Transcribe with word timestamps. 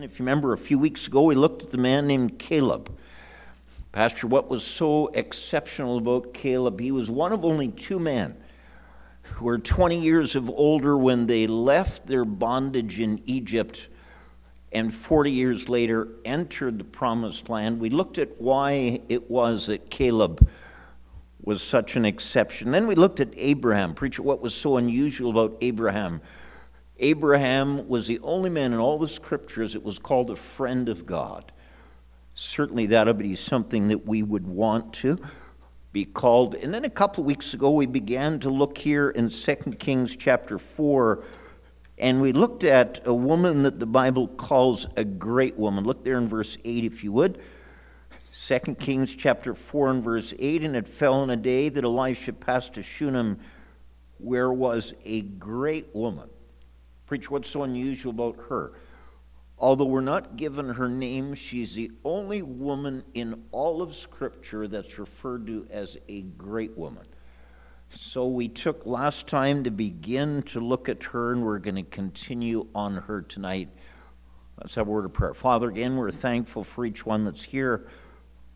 And 0.00 0.10
if 0.10 0.18
you 0.18 0.24
remember, 0.24 0.54
a 0.54 0.58
few 0.58 0.78
weeks 0.78 1.08
ago, 1.08 1.24
we 1.24 1.34
looked 1.34 1.62
at 1.62 1.68
the 1.68 1.76
man 1.76 2.06
named 2.06 2.38
Caleb. 2.38 2.90
Pastor, 3.92 4.26
what 4.26 4.48
was 4.48 4.64
so 4.64 5.08
exceptional 5.08 5.98
about 5.98 6.32
Caleb? 6.32 6.80
He 6.80 6.90
was 6.90 7.10
one 7.10 7.32
of 7.32 7.44
only 7.44 7.68
two 7.68 7.98
men 7.98 8.34
who 9.24 9.44
were 9.44 9.58
20 9.58 10.00
years 10.00 10.36
of 10.36 10.48
older 10.48 10.96
when 10.96 11.26
they 11.26 11.46
left 11.46 12.06
their 12.06 12.24
bondage 12.24 12.98
in 12.98 13.20
Egypt 13.26 13.88
and 14.72 14.94
40 14.94 15.32
years 15.32 15.68
later 15.68 16.08
entered 16.24 16.78
the 16.78 16.84
promised 16.84 17.50
land. 17.50 17.78
We 17.78 17.90
looked 17.90 18.16
at 18.16 18.40
why 18.40 19.02
it 19.10 19.30
was 19.30 19.66
that 19.66 19.90
Caleb 19.90 20.48
was 21.42 21.62
such 21.62 21.96
an 21.96 22.06
exception. 22.06 22.70
Then 22.70 22.86
we 22.86 22.94
looked 22.94 23.20
at 23.20 23.34
Abraham. 23.36 23.92
Preacher, 23.92 24.22
what 24.22 24.40
was 24.40 24.54
so 24.54 24.78
unusual 24.78 25.30
about 25.30 25.58
Abraham? 25.60 26.22
Abraham 27.00 27.88
was 27.88 28.06
the 28.06 28.20
only 28.20 28.50
man 28.50 28.72
in 28.72 28.78
all 28.78 28.98
the 28.98 29.08
scriptures 29.08 29.72
that 29.72 29.82
was 29.82 29.98
called 29.98 30.30
a 30.30 30.36
friend 30.36 30.88
of 30.88 31.06
God. 31.06 31.50
Certainly 32.34 32.86
that 32.86 33.06
would 33.06 33.18
be 33.18 33.34
something 33.34 33.88
that 33.88 34.06
we 34.06 34.22
would 34.22 34.46
want 34.46 34.92
to 34.94 35.18
be 35.92 36.04
called. 36.04 36.54
And 36.54 36.72
then 36.72 36.84
a 36.84 36.90
couple 36.90 37.22
of 37.22 37.26
weeks 37.26 37.54
ago, 37.54 37.70
we 37.70 37.86
began 37.86 38.38
to 38.40 38.50
look 38.50 38.78
here 38.78 39.10
in 39.10 39.30
2 39.30 39.54
Kings 39.78 40.14
chapter 40.14 40.58
4, 40.58 41.24
and 41.98 42.20
we 42.20 42.32
looked 42.32 42.64
at 42.64 43.00
a 43.04 43.14
woman 43.14 43.62
that 43.64 43.80
the 43.80 43.86
Bible 43.86 44.28
calls 44.28 44.86
a 44.96 45.04
great 45.04 45.56
woman. 45.56 45.84
Look 45.84 46.04
there 46.04 46.18
in 46.18 46.28
verse 46.28 46.56
8, 46.64 46.84
if 46.84 47.02
you 47.02 47.12
would. 47.12 47.40
2 48.32 48.58
Kings 48.76 49.16
chapter 49.16 49.54
4 49.54 49.90
and 49.90 50.04
verse 50.04 50.32
8, 50.38 50.62
and 50.62 50.76
it 50.76 50.86
fell 50.86 51.22
in 51.24 51.30
a 51.30 51.36
day 51.36 51.68
that 51.68 51.82
Elisha 51.82 52.32
passed 52.32 52.74
to 52.74 52.82
Shunem, 52.82 53.38
where 54.18 54.52
was 54.52 54.94
a 55.04 55.22
great 55.22 55.94
woman. 55.94 56.28
Preach 57.10 57.28
what's 57.28 57.50
so 57.50 57.64
unusual 57.64 58.12
about 58.12 58.36
her. 58.50 58.70
Although 59.58 59.86
we're 59.86 60.00
not 60.00 60.36
given 60.36 60.68
her 60.68 60.88
name, 60.88 61.34
she's 61.34 61.74
the 61.74 61.90
only 62.04 62.40
woman 62.40 63.02
in 63.14 63.46
all 63.50 63.82
of 63.82 63.96
Scripture 63.96 64.68
that's 64.68 64.96
referred 64.96 65.44
to 65.48 65.66
as 65.72 65.98
a 66.08 66.20
great 66.20 66.78
woman. 66.78 67.04
So 67.88 68.28
we 68.28 68.46
took 68.46 68.86
last 68.86 69.26
time 69.26 69.64
to 69.64 69.72
begin 69.72 70.44
to 70.44 70.60
look 70.60 70.88
at 70.88 71.02
her, 71.02 71.32
and 71.32 71.44
we're 71.44 71.58
going 71.58 71.74
to 71.74 71.82
continue 71.82 72.68
on 72.76 72.98
her 72.98 73.22
tonight. 73.22 73.70
Let's 74.58 74.76
have 74.76 74.86
a 74.86 74.90
word 74.92 75.04
of 75.04 75.12
prayer. 75.12 75.34
Father, 75.34 75.68
again, 75.68 75.96
we're 75.96 76.12
thankful 76.12 76.62
for 76.62 76.86
each 76.86 77.04
one 77.04 77.24
that's 77.24 77.42
here. 77.42 77.88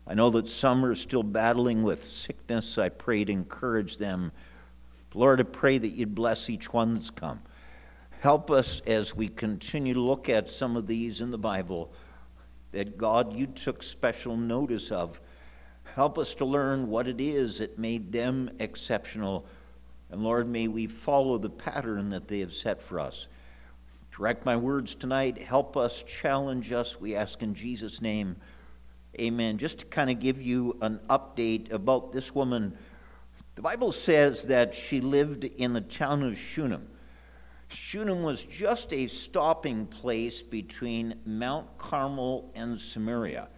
I 0.07 0.13
know 0.13 0.29
that 0.29 0.47
some 0.47 0.85
are 0.85 0.95
still 0.95 1.23
battling 1.23 1.83
with 1.83 2.01
sickness. 2.01 2.77
I 2.77 2.87
pray 2.87 3.25
to 3.25 3.33
encourage 3.33 3.97
them. 3.97 4.31
Lord, 5.13 5.41
I 5.41 5.43
pray 5.43 5.77
that 5.77 5.89
you'd 5.89 6.15
bless 6.15 6.49
each 6.49 6.71
one 6.71 6.93
that's 6.93 7.09
come. 7.09 7.41
Help 8.21 8.49
us 8.49 8.81
as 8.87 9.15
we 9.15 9.27
continue 9.27 9.93
to 9.93 10.01
look 10.01 10.29
at 10.29 10.49
some 10.49 10.75
of 10.75 10.87
these 10.87 11.21
in 11.21 11.31
the 11.31 11.37
Bible 11.37 11.91
that 12.71 12.97
God, 12.97 13.33
you 13.33 13.47
took 13.47 13.81
special 13.81 14.35
notice 14.35 14.91
of. 14.91 15.21
Help 15.95 16.17
us 16.17 16.33
to 16.35 16.45
learn 16.45 16.89
what 16.89 17.07
it 17.07 17.21
is 17.21 17.59
that 17.59 17.79
made 17.79 18.11
them 18.11 18.49
exceptional. 18.59 19.45
And 20.11 20.23
Lord, 20.23 20.49
may 20.49 20.67
we 20.67 20.87
follow 20.87 21.37
the 21.37 21.49
pattern 21.49 22.09
that 22.09 22.27
they 22.27 22.39
have 22.39 22.53
set 22.53 22.81
for 22.81 22.99
us. 22.99 23.27
Direct 24.15 24.45
my 24.45 24.57
words 24.57 24.95
tonight. 24.95 25.37
Help 25.37 25.77
us, 25.77 26.03
challenge 26.03 26.71
us. 26.71 26.99
We 26.99 27.15
ask 27.15 27.41
in 27.41 27.53
Jesus' 27.53 28.01
name. 28.01 28.35
Amen. 29.19 29.57
Just 29.57 29.79
to 29.79 29.85
kind 29.85 30.09
of 30.09 30.19
give 30.19 30.41
you 30.41 30.77
an 30.81 30.99
update 31.09 31.71
about 31.71 32.11
this 32.11 32.35
woman, 32.35 32.77
the 33.55 33.61
Bible 33.61 33.93
says 33.93 34.43
that 34.43 34.73
she 34.73 34.99
lived 34.99 35.45
in 35.45 35.71
the 35.71 35.81
town 35.81 36.23
of 36.23 36.37
Shunem. 36.37 36.87
Shunem 37.75 38.23
was 38.23 38.43
just 38.43 38.93
a 38.93 39.05
stopping 39.07 39.85
place 39.85 40.41
between 40.41 41.15
Mount 41.25 41.77
Carmel 41.77 42.49
and 42.55 42.79
Samaria. 42.79 43.49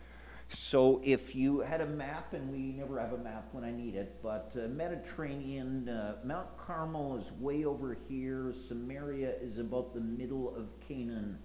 So 0.50 1.02
if 1.04 1.36
you 1.36 1.60
had 1.60 1.82
a 1.82 1.86
map, 1.86 2.34
and 2.34 2.52
we 2.52 2.72
never 2.78 3.00
have 3.00 3.14
a 3.14 3.18
map 3.18 3.50
when 3.52 3.64
I 3.64 3.72
need 3.72 3.96
it, 3.96 4.18
but 4.24 4.56
uh, 4.56 4.68
Mediterranean, 4.70 5.88
uh, 5.88 6.16
Mount 6.24 6.48
Carmel 6.58 7.18
is 7.18 7.32
way 7.40 7.66
over 7.66 7.98
here, 8.08 8.54
Samaria 8.68 9.34
is 9.42 9.60
about 9.60 9.94
the 9.94 10.00
middle 10.00 10.56
of 10.56 10.68
Canaan. 10.88 11.38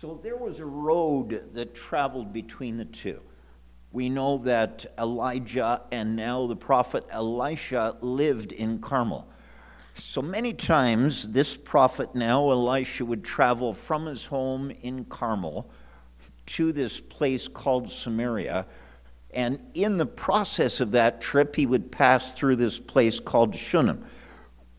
So 0.00 0.20
there 0.22 0.36
was 0.36 0.60
a 0.60 0.66
road 0.66 1.54
that 1.54 1.74
traveled 1.74 2.32
between 2.32 2.76
the 2.76 2.84
two. 2.84 3.20
We 3.90 4.08
know 4.08 4.38
that 4.38 4.86
Elijah 4.98 5.82
and 5.90 6.14
now 6.14 6.46
the 6.46 6.56
prophet 6.56 7.04
Elisha 7.10 7.96
lived 8.00 8.52
in 8.52 8.78
Carmel. 8.78 9.26
So 9.94 10.22
many 10.22 10.52
times, 10.52 11.24
this 11.24 11.56
prophet 11.56 12.14
now, 12.14 12.50
Elisha, 12.50 13.04
would 13.04 13.24
travel 13.24 13.72
from 13.72 14.06
his 14.06 14.24
home 14.24 14.70
in 14.82 15.04
Carmel 15.04 15.70
to 16.46 16.72
this 16.72 17.00
place 17.00 17.48
called 17.48 17.90
Samaria. 17.90 18.66
And 19.32 19.60
in 19.74 19.96
the 19.96 20.06
process 20.06 20.80
of 20.80 20.92
that 20.92 21.20
trip, 21.20 21.54
he 21.54 21.66
would 21.66 21.92
pass 21.92 22.34
through 22.34 22.56
this 22.56 22.78
place 22.78 23.20
called 23.20 23.54
Shunem. 23.54 24.04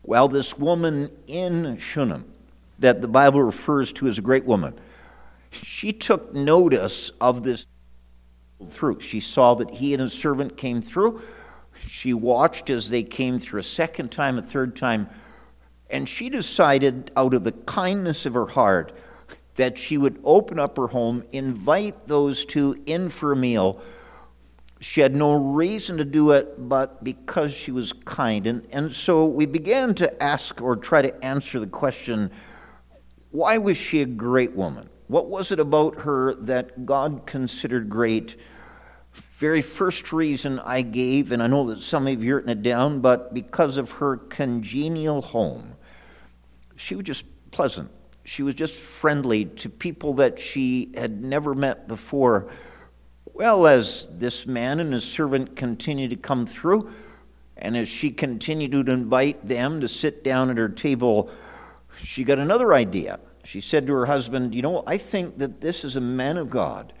Well, 0.02 0.28
this 0.28 0.58
woman 0.58 1.10
in 1.26 1.78
Shunem, 1.78 2.30
that 2.80 3.00
the 3.00 3.08
Bible 3.08 3.42
refers 3.42 3.92
to 3.94 4.08
as 4.08 4.18
a 4.18 4.22
great 4.22 4.44
woman, 4.44 4.74
she 5.50 5.92
took 5.92 6.34
notice 6.34 7.10
of 7.20 7.44
this 7.44 7.66
through. 8.68 9.00
She 9.00 9.20
saw 9.20 9.54
that 9.54 9.70
he 9.70 9.94
and 9.94 10.00
his 10.00 10.12
servant 10.12 10.56
came 10.56 10.82
through 10.82 11.22
she 11.86 12.14
watched 12.14 12.70
as 12.70 12.90
they 12.90 13.02
came 13.02 13.38
through 13.38 13.60
a 13.60 13.64
second 13.64 14.10
time, 14.10 14.38
a 14.38 14.42
third 14.42 14.76
time, 14.76 15.08
and 15.90 16.08
she 16.08 16.30
decided, 16.30 17.10
out 17.16 17.34
of 17.34 17.44
the 17.44 17.52
kindness 17.52 18.24
of 18.24 18.34
her 18.34 18.46
heart, 18.46 18.92
that 19.56 19.76
she 19.76 19.98
would 19.98 20.18
open 20.24 20.58
up 20.58 20.76
her 20.78 20.86
home, 20.86 21.24
invite 21.32 22.08
those 22.08 22.44
two 22.44 22.82
in 22.86 23.10
for 23.10 23.32
a 23.32 23.36
meal. 23.36 23.80
She 24.80 25.02
had 25.02 25.14
no 25.14 25.34
reason 25.34 25.98
to 25.98 26.04
do 26.04 26.30
it, 26.32 26.68
but 26.68 27.04
because 27.04 27.52
she 27.54 27.70
was 27.70 27.92
kind. 27.92 28.46
And, 28.46 28.66
and 28.72 28.94
so 28.94 29.26
we 29.26 29.44
began 29.44 29.94
to 29.96 30.22
ask 30.22 30.60
or 30.60 30.76
try 30.76 31.02
to 31.02 31.24
answer 31.24 31.60
the 31.60 31.66
question 31.66 32.30
why 33.30 33.56
was 33.56 33.78
she 33.78 34.02
a 34.02 34.06
great 34.06 34.52
woman? 34.52 34.90
What 35.06 35.28
was 35.28 35.52
it 35.52 35.58
about 35.58 36.02
her 36.02 36.34
that 36.34 36.84
God 36.84 37.22
considered 37.24 37.88
great? 37.88 38.36
Very 39.12 39.60
first 39.60 40.12
reason 40.12 40.58
I 40.60 40.82
gave, 40.82 41.32
and 41.32 41.42
I 41.42 41.46
know 41.46 41.66
that 41.68 41.80
some 41.80 42.06
of 42.06 42.22
you 42.22 42.36
written 42.36 42.50
it 42.50 42.62
down, 42.62 43.00
but 43.00 43.34
because 43.34 43.76
of 43.76 43.90
her 43.92 44.16
congenial 44.16 45.20
home, 45.20 45.74
she 46.76 46.94
was 46.94 47.04
just 47.04 47.24
pleasant. 47.50 47.90
She 48.24 48.42
was 48.42 48.54
just 48.54 48.76
friendly 48.76 49.46
to 49.46 49.68
people 49.68 50.14
that 50.14 50.38
she 50.38 50.92
had 50.96 51.22
never 51.22 51.54
met 51.54 51.88
before. 51.88 52.48
Well, 53.34 53.66
as 53.66 54.06
this 54.12 54.46
man 54.46 54.78
and 54.78 54.92
his 54.92 55.04
servant 55.04 55.56
continued 55.56 56.10
to 56.10 56.16
come 56.16 56.46
through, 56.46 56.90
and 57.56 57.76
as 57.76 57.88
she 57.88 58.10
continued 58.10 58.70
to 58.72 58.92
invite 58.92 59.46
them 59.46 59.80
to 59.80 59.88
sit 59.88 60.22
down 60.22 60.50
at 60.50 60.56
her 60.56 60.68
table, 60.68 61.30
she 62.00 62.24
got 62.24 62.38
another 62.38 62.74
idea. 62.74 63.18
She 63.44 63.60
said 63.60 63.88
to 63.88 63.92
her 63.94 64.06
husband, 64.06 64.54
You 64.54 64.62
know, 64.62 64.84
I 64.86 64.98
think 64.98 65.38
that 65.38 65.60
this 65.60 65.84
is 65.84 65.96
a 65.96 66.00
man 66.00 66.36
of 66.36 66.48
God 66.48 66.92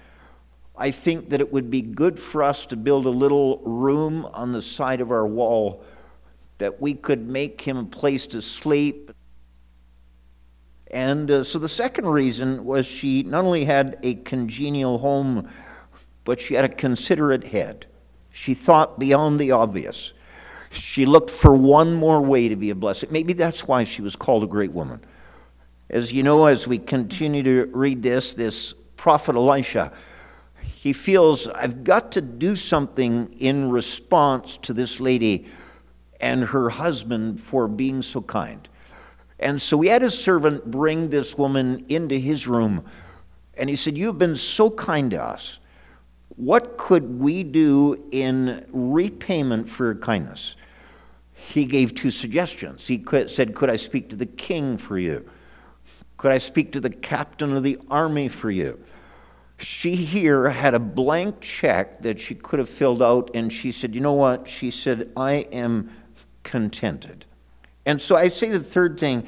I 0.76 0.90
think 0.90 1.30
that 1.30 1.40
it 1.40 1.52
would 1.52 1.70
be 1.70 1.82
good 1.82 2.18
for 2.18 2.42
us 2.42 2.66
to 2.66 2.76
build 2.76 3.06
a 3.06 3.10
little 3.10 3.58
room 3.58 4.26
on 4.32 4.52
the 4.52 4.62
side 4.62 5.00
of 5.00 5.10
our 5.10 5.26
wall 5.26 5.84
that 6.58 6.80
we 6.80 6.94
could 6.94 7.28
make 7.28 7.60
him 7.60 7.76
a 7.76 7.84
place 7.84 8.26
to 8.28 8.40
sleep. 8.40 9.10
And 10.90 11.30
uh, 11.30 11.44
so 11.44 11.58
the 11.58 11.68
second 11.68 12.06
reason 12.06 12.64
was 12.64 12.86
she 12.86 13.22
not 13.22 13.44
only 13.44 13.64
had 13.64 13.98
a 14.02 14.14
congenial 14.14 14.98
home, 14.98 15.48
but 16.24 16.40
she 16.40 16.54
had 16.54 16.64
a 16.64 16.68
considerate 16.68 17.44
head. 17.44 17.86
She 18.30 18.54
thought 18.54 18.98
beyond 18.98 19.38
the 19.38 19.50
obvious. 19.50 20.12
She 20.70 21.04
looked 21.04 21.30
for 21.30 21.54
one 21.54 21.92
more 21.92 22.20
way 22.20 22.48
to 22.48 22.56
be 22.56 22.70
a 22.70 22.74
blessing. 22.74 23.10
Maybe 23.12 23.34
that's 23.34 23.68
why 23.68 23.84
she 23.84 24.00
was 24.00 24.16
called 24.16 24.42
a 24.42 24.46
great 24.46 24.72
woman. 24.72 25.00
As 25.90 26.12
you 26.12 26.22
know, 26.22 26.46
as 26.46 26.66
we 26.66 26.78
continue 26.78 27.42
to 27.42 27.70
read 27.72 28.02
this, 28.02 28.32
this 28.32 28.72
prophet 28.96 29.36
Elisha, 29.36 29.92
he 30.62 30.92
feels, 30.92 31.46
I've 31.48 31.84
got 31.84 32.12
to 32.12 32.20
do 32.20 32.56
something 32.56 33.32
in 33.38 33.70
response 33.70 34.56
to 34.62 34.72
this 34.72 35.00
lady 35.00 35.46
and 36.20 36.44
her 36.44 36.70
husband 36.70 37.40
for 37.40 37.68
being 37.68 38.02
so 38.02 38.22
kind. 38.22 38.68
And 39.38 39.60
so 39.60 39.80
he 39.80 39.88
had 39.88 40.02
his 40.02 40.16
servant 40.16 40.70
bring 40.70 41.10
this 41.10 41.36
woman 41.36 41.84
into 41.88 42.16
his 42.16 42.46
room. 42.46 42.84
And 43.54 43.68
he 43.68 43.76
said, 43.76 43.98
You've 43.98 44.18
been 44.18 44.36
so 44.36 44.70
kind 44.70 45.10
to 45.10 45.22
us. 45.22 45.58
What 46.36 46.78
could 46.78 47.20
we 47.20 47.42
do 47.42 48.08
in 48.10 48.64
repayment 48.72 49.68
for 49.68 49.86
your 49.86 49.94
kindness? 49.96 50.56
He 51.34 51.64
gave 51.64 51.94
two 51.94 52.10
suggestions. 52.10 52.86
He 52.86 52.98
could, 52.98 53.30
said, 53.30 53.54
Could 53.54 53.68
I 53.68 53.76
speak 53.76 54.08
to 54.10 54.16
the 54.16 54.26
king 54.26 54.78
for 54.78 54.98
you? 54.98 55.28
Could 56.16 56.30
I 56.30 56.38
speak 56.38 56.72
to 56.72 56.80
the 56.80 56.90
captain 56.90 57.56
of 57.56 57.64
the 57.64 57.78
army 57.90 58.28
for 58.28 58.50
you? 58.50 58.78
She 59.62 59.94
here 59.94 60.50
had 60.50 60.74
a 60.74 60.78
blank 60.78 61.40
check 61.40 62.00
that 62.02 62.18
she 62.18 62.34
could 62.34 62.58
have 62.58 62.68
filled 62.68 63.02
out, 63.02 63.30
and 63.34 63.52
she 63.52 63.72
said, 63.72 63.94
You 63.94 64.00
know 64.00 64.12
what? 64.12 64.48
She 64.48 64.70
said, 64.70 65.10
I 65.16 65.46
am 65.52 65.90
contented. 66.42 67.24
And 67.86 68.00
so 68.00 68.16
I 68.16 68.28
say 68.28 68.50
the 68.50 68.60
third 68.60 68.98
thing 68.98 69.26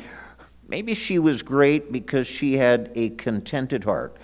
maybe 0.67 0.95
she 0.95 1.19
was 1.19 1.43
great 1.43 1.93
because 1.93 2.27
she 2.27 2.57
had 2.57 2.91
a 2.95 3.11
contented 3.11 3.85
heart. 3.85 4.17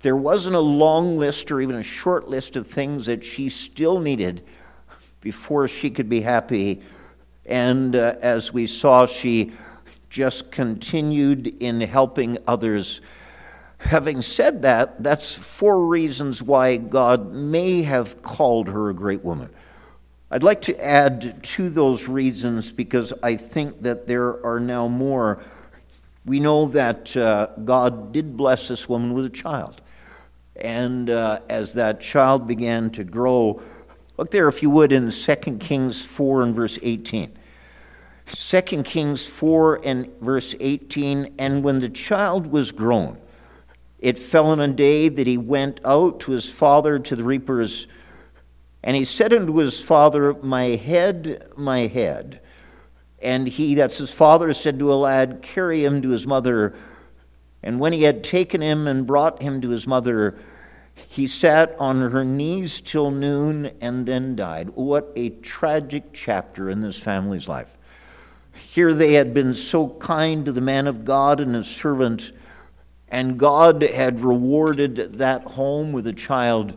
There 0.00 0.16
wasn't 0.16 0.54
a 0.54 0.60
long 0.60 1.18
list 1.18 1.50
or 1.50 1.60
even 1.60 1.76
a 1.76 1.82
short 1.82 2.28
list 2.28 2.54
of 2.54 2.66
things 2.66 3.06
that 3.06 3.24
she 3.24 3.48
still 3.48 3.98
needed 3.98 4.44
before 5.20 5.66
she 5.66 5.90
could 5.90 6.08
be 6.08 6.20
happy. 6.20 6.80
And 7.44 7.96
uh, 7.96 8.14
as 8.20 8.52
we 8.52 8.66
saw, 8.66 9.06
she 9.06 9.52
just 10.08 10.52
continued 10.52 11.48
in 11.60 11.80
helping 11.80 12.38
others. 12.46 13.00
Having 13.78 14.22
said 14.22 14.62
that, 14.62 15.02
that's 15.02 15.34
four 15.34 15.86
reasons 15.86 16.42
why 16.42 16.76
God 16.76 17.32
may 17.32 17.82
have 17.82 18.22
called 18.22 18.68
her 18.68 18.90
a 18.90 18.94
great 18.94 19.24
woman. 19.24 19.50
I'd 20.30 20.42
like 20.42 20.60
to 20.62 20.84
add 20.84 21.42
to 21.42 21.70
those 21.70 22.06
reasons 22.06 22.70
because 22.70 23.14
I 23.22 23.36
think 23.36 23.82
that 23.82 24.06
there 24.06 24.44
are 24.44 24.60
now 24.60 24.88
more. 24.88 25.40
We 26.26 26.38
know 26.38 26.66
that 26.68 27.16
uh, 27.16 27.46
God 27.64 28.12
did 28.12 28.36
bless 28.36 28.68
this 28.68 28.88
woman 28.88 29.14
with 29.14 29.24
a 29.24 29.30
child. 29.30 29.80
And 30.56 31.08
uh, 31.08 31.40
as 31.48 31.72
that 31.74 32.00
child 32.00 32.46
began 32.46 32.90
to 32.90 33.04
grow, 33.04 33.62
look 34.18 34.30
there, 34.30 34.48
if 34.48 34.60
you 34.60 34.68
would, 34.70 34.92
in 34.92 35.10
2 35.10 35.34
Kings 35.60 36.04
4 36.04 36.42
and 36.42 36.54
verse 36.54 36.78
18. 36.82 37.32
2 38.26 38.60
Kings 38.82 39.26
4 39.26 39.80
and 39.84 40.10
verse 40.20 40.54
18 40.60 41.36
And 41.38 41.64
when 41.64 41.78
the 41.78 41.88
child 41.88 42.48
was 42.48 42.72
grown, 42.72 43.16
it 43.98 44.18
fell 44.18 44.46
on 44.46 44.60
a 44.60 44.68
day 44.68 45.08
that 45.08 45.26
he 45.26 45.36
went 45.36 45.80
out 45.84 46.20
to 46.20 46.32
his 46.32 46.48
father 46.48 46.98
to 46.98 47.16
the 47.16 47.24
reapers, 47.24 47.86
and 48.82 48.96
he 48.96 49.04
said 49.04 49.32
unto 49.32 49.56
his 49.56 49.80
father, 49.80 50.34
My 50.34 50.64
head, 50.64 51.48
my 51.56 51.80
head. 51.80 52.40
And 53.20 53.48
he, 53.48 53.74
that's 53.74 53.98
his 53.98 54.12
father, 54.12 54.52
said 54.52 54.78
to 54.78 54.92
a 54.92 54.94
lad, 54.94 55.42
Carry 55.42 55.84
him 55.84 56.02
to 56.02 56.10
his 56.10 56.26
mother. 56.26 56.76
And 57.62 57.80
when 57.80 57.92
he 57.92 58.04
had 58.04 58.22
taken 58.22 58.60
him 58.60 58.86
and 58.86 59.06
brought 59.06 59.42
him 59.42 59.60
to 59.62 59.70
his 59.70 59.86
mother, 59.86 60.38
he 61.08 61.26
sat 61.26 61.76
on 61.78 62.00
her 62.10 62.24
knees 62.24 62.80
till 62.80 63.10
noon 63.10 63.72
and 63.80 64.06
then 64.06 64.36
died. 64.36 64.70
What 64.70 65.12
a 65.16 65.30
tragic 65.30 66.12
chapter 66.12 66.70
in 66.70 66.80
this 66.80 66.98
family's 66.98 67.48
life. 67.48 67.68
Here 68.54 68.92
they 68.92 69.14
had 69.14 69.34
been 69.34 69.54
so 69.54 69.88
kind 69.88 70.44
to 70.44 70.52
the 70.52 70.60
man 70.60 70.86
of 70.86 71.04
God 71.04 71.40
and 71.40 71.54
his 71.54 71.68
servant, 71.68 72.32
and 73.10 73.38
God 73.38 73.82
had 73.82 74.20
rewarded 74.20 75.18
that 75.18 75.44
home 75.44 75.92
with 75.92 76.06
a 76.06 76.12
child. 76.12 76.76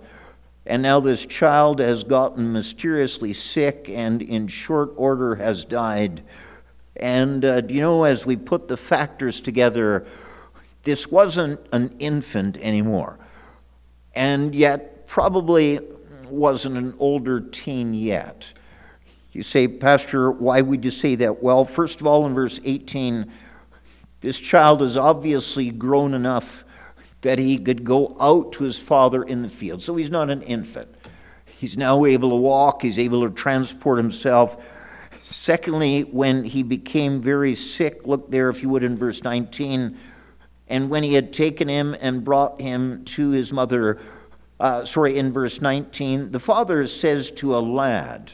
And 0.66 0.82
now 0.82 1.00
this 1.00 1.26
child 1.26 1.80
has 1.80 2.04
gotten 2.04 2.54
mysteriously 2.54 3.34
sick 3.34 3.90
and 3.90 4.22
in 4.22 4.48
short 4.48 4.94
order 4.96 5.36
has 5.36 5.66
died. 5.66 6.22
And 6.96 7.44
uh, 7.44 7.62
you 7.68 7.82
know, 7.82 8.04
as 8.04 8.26
we 8.26 8.36
put 8.38 8.68
the 8.68 8.78
factors 8.78 9.42
together, 9.42 10.06
this 10.84 11.10
wasn't 11.10 11.60
an 11.72 11.96
infant 12.00 12.58
anymore. 12.58 13.20
And 14.16 14.54
yet, 14.54 15.08
probably 15.08 15.80
wasn't 16.30 16.78
an 16.78 16.94
older 17.00 17.42
teen 17.42 17.94
yet. 17.94 18.54
You 19.34 19.44
say, 19.44 19.68
Pastor, 19.68 20.32
why 20.32 20.62
would 20.62 20.84
you 20.84 20.92
say 20.92 21.16
that? 21.16 21.42
Well, 21.42 21.64
first 21.66 22.02
of 22.02 22.08
all, 22.08 22.26
in 22.26 22.34
verse 22.34 22.60
18, 22.64 23.32
this 24.22 24.40
child 24.40 24.82
is 24.82 24.96
obviously 24.96 25.70
grown 25.72 26.14
enough 26.14 26.64
that 27.22 27.38
he 27.38 27.58
could 27.58 27.84
go 27.84 28.16
out 28.20 28.54
to 28.54 28.64
his 28.64 28.80
father 28.80 29.24
in 29.24 29.42
the 29.42 29.50
field. 29.50 29.82
So 29.82 29.96
he's 29.96 30.10
not 30.10 30.30
an 30.30 30.42
infant. 30.44 30.90
He's 31.46 31.78
now 31.78 32.06
able 32.06 32.30
to 32.30 32.36
walk, 32.36 32.82
he's 32.82 32.98
able 32.98 33.28
to 33.28 33.34
transport 33.34 33.98
himself. 33.98 34.58
Secondly, 35.24 36.02
when 36.02 36.44
he 36.44 36.64
became 36.64 37.22
very 37.22 37.56
sick, 37.56 38.06
look 38.06 38.32
there, 38.32 38.50
if 38.50 38.62
you 38.64 38.70
would, 38.70 38.84
in 38.84 38.98
verse 38.98 39.24
19. 39.24 39.98
And 40.68 40.90
when 40.90 41.04
he 41.04 41.14
had 41.14 41.32
taken 41.32 41.68
him 41.68 41.96
and 42.00 42.24
brought 42.24 42.60
him 42.60 43.06
to 43.06 43.30
his 43.30 43.54
mother, 43.54 44.00
uh, 44.60 44.86
sorry, 44.86 45.18
in 45.18 45.32
verse 45.32 45.62
19, 45.62 46.32
the 46.32 46.40
father 46.40 46.86
says 46.88 47.32
to 47.32 47.56
a 47.56 47.60
lad, 47.60 48.34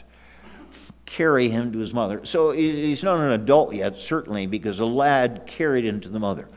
carry 1.08 1.48
him 1.48 1.72
to 1.72 1.78
his 1.78 1.94
mother. 1.94 2.24
So 2.24 2.50
he's 2.50 3.02
not 3.02 3.18
an 3.18 3.32
adult 3.32 3.74
yet, 3.74 3.96
certainly, 3.96 4.46
because 4.46 4.78
a 4.78 4.84
lad 4.84 5.44
carried 5.46 5.84
him 5.84 6.00
to 6.00 6.08
the 6.08 6.18
mother. 6.18 6.48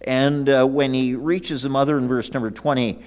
And 0.00 0.48
uh, 0.48 0.66
when 0.66 0.94
he 0.94 1.14
reaches 1.14 1.62
the 1.62 1.68
mother 1.68 1.98
in 1.98 2.08
verse 2.08 2.32
number 2.32 2.50
20, 2.50 3.04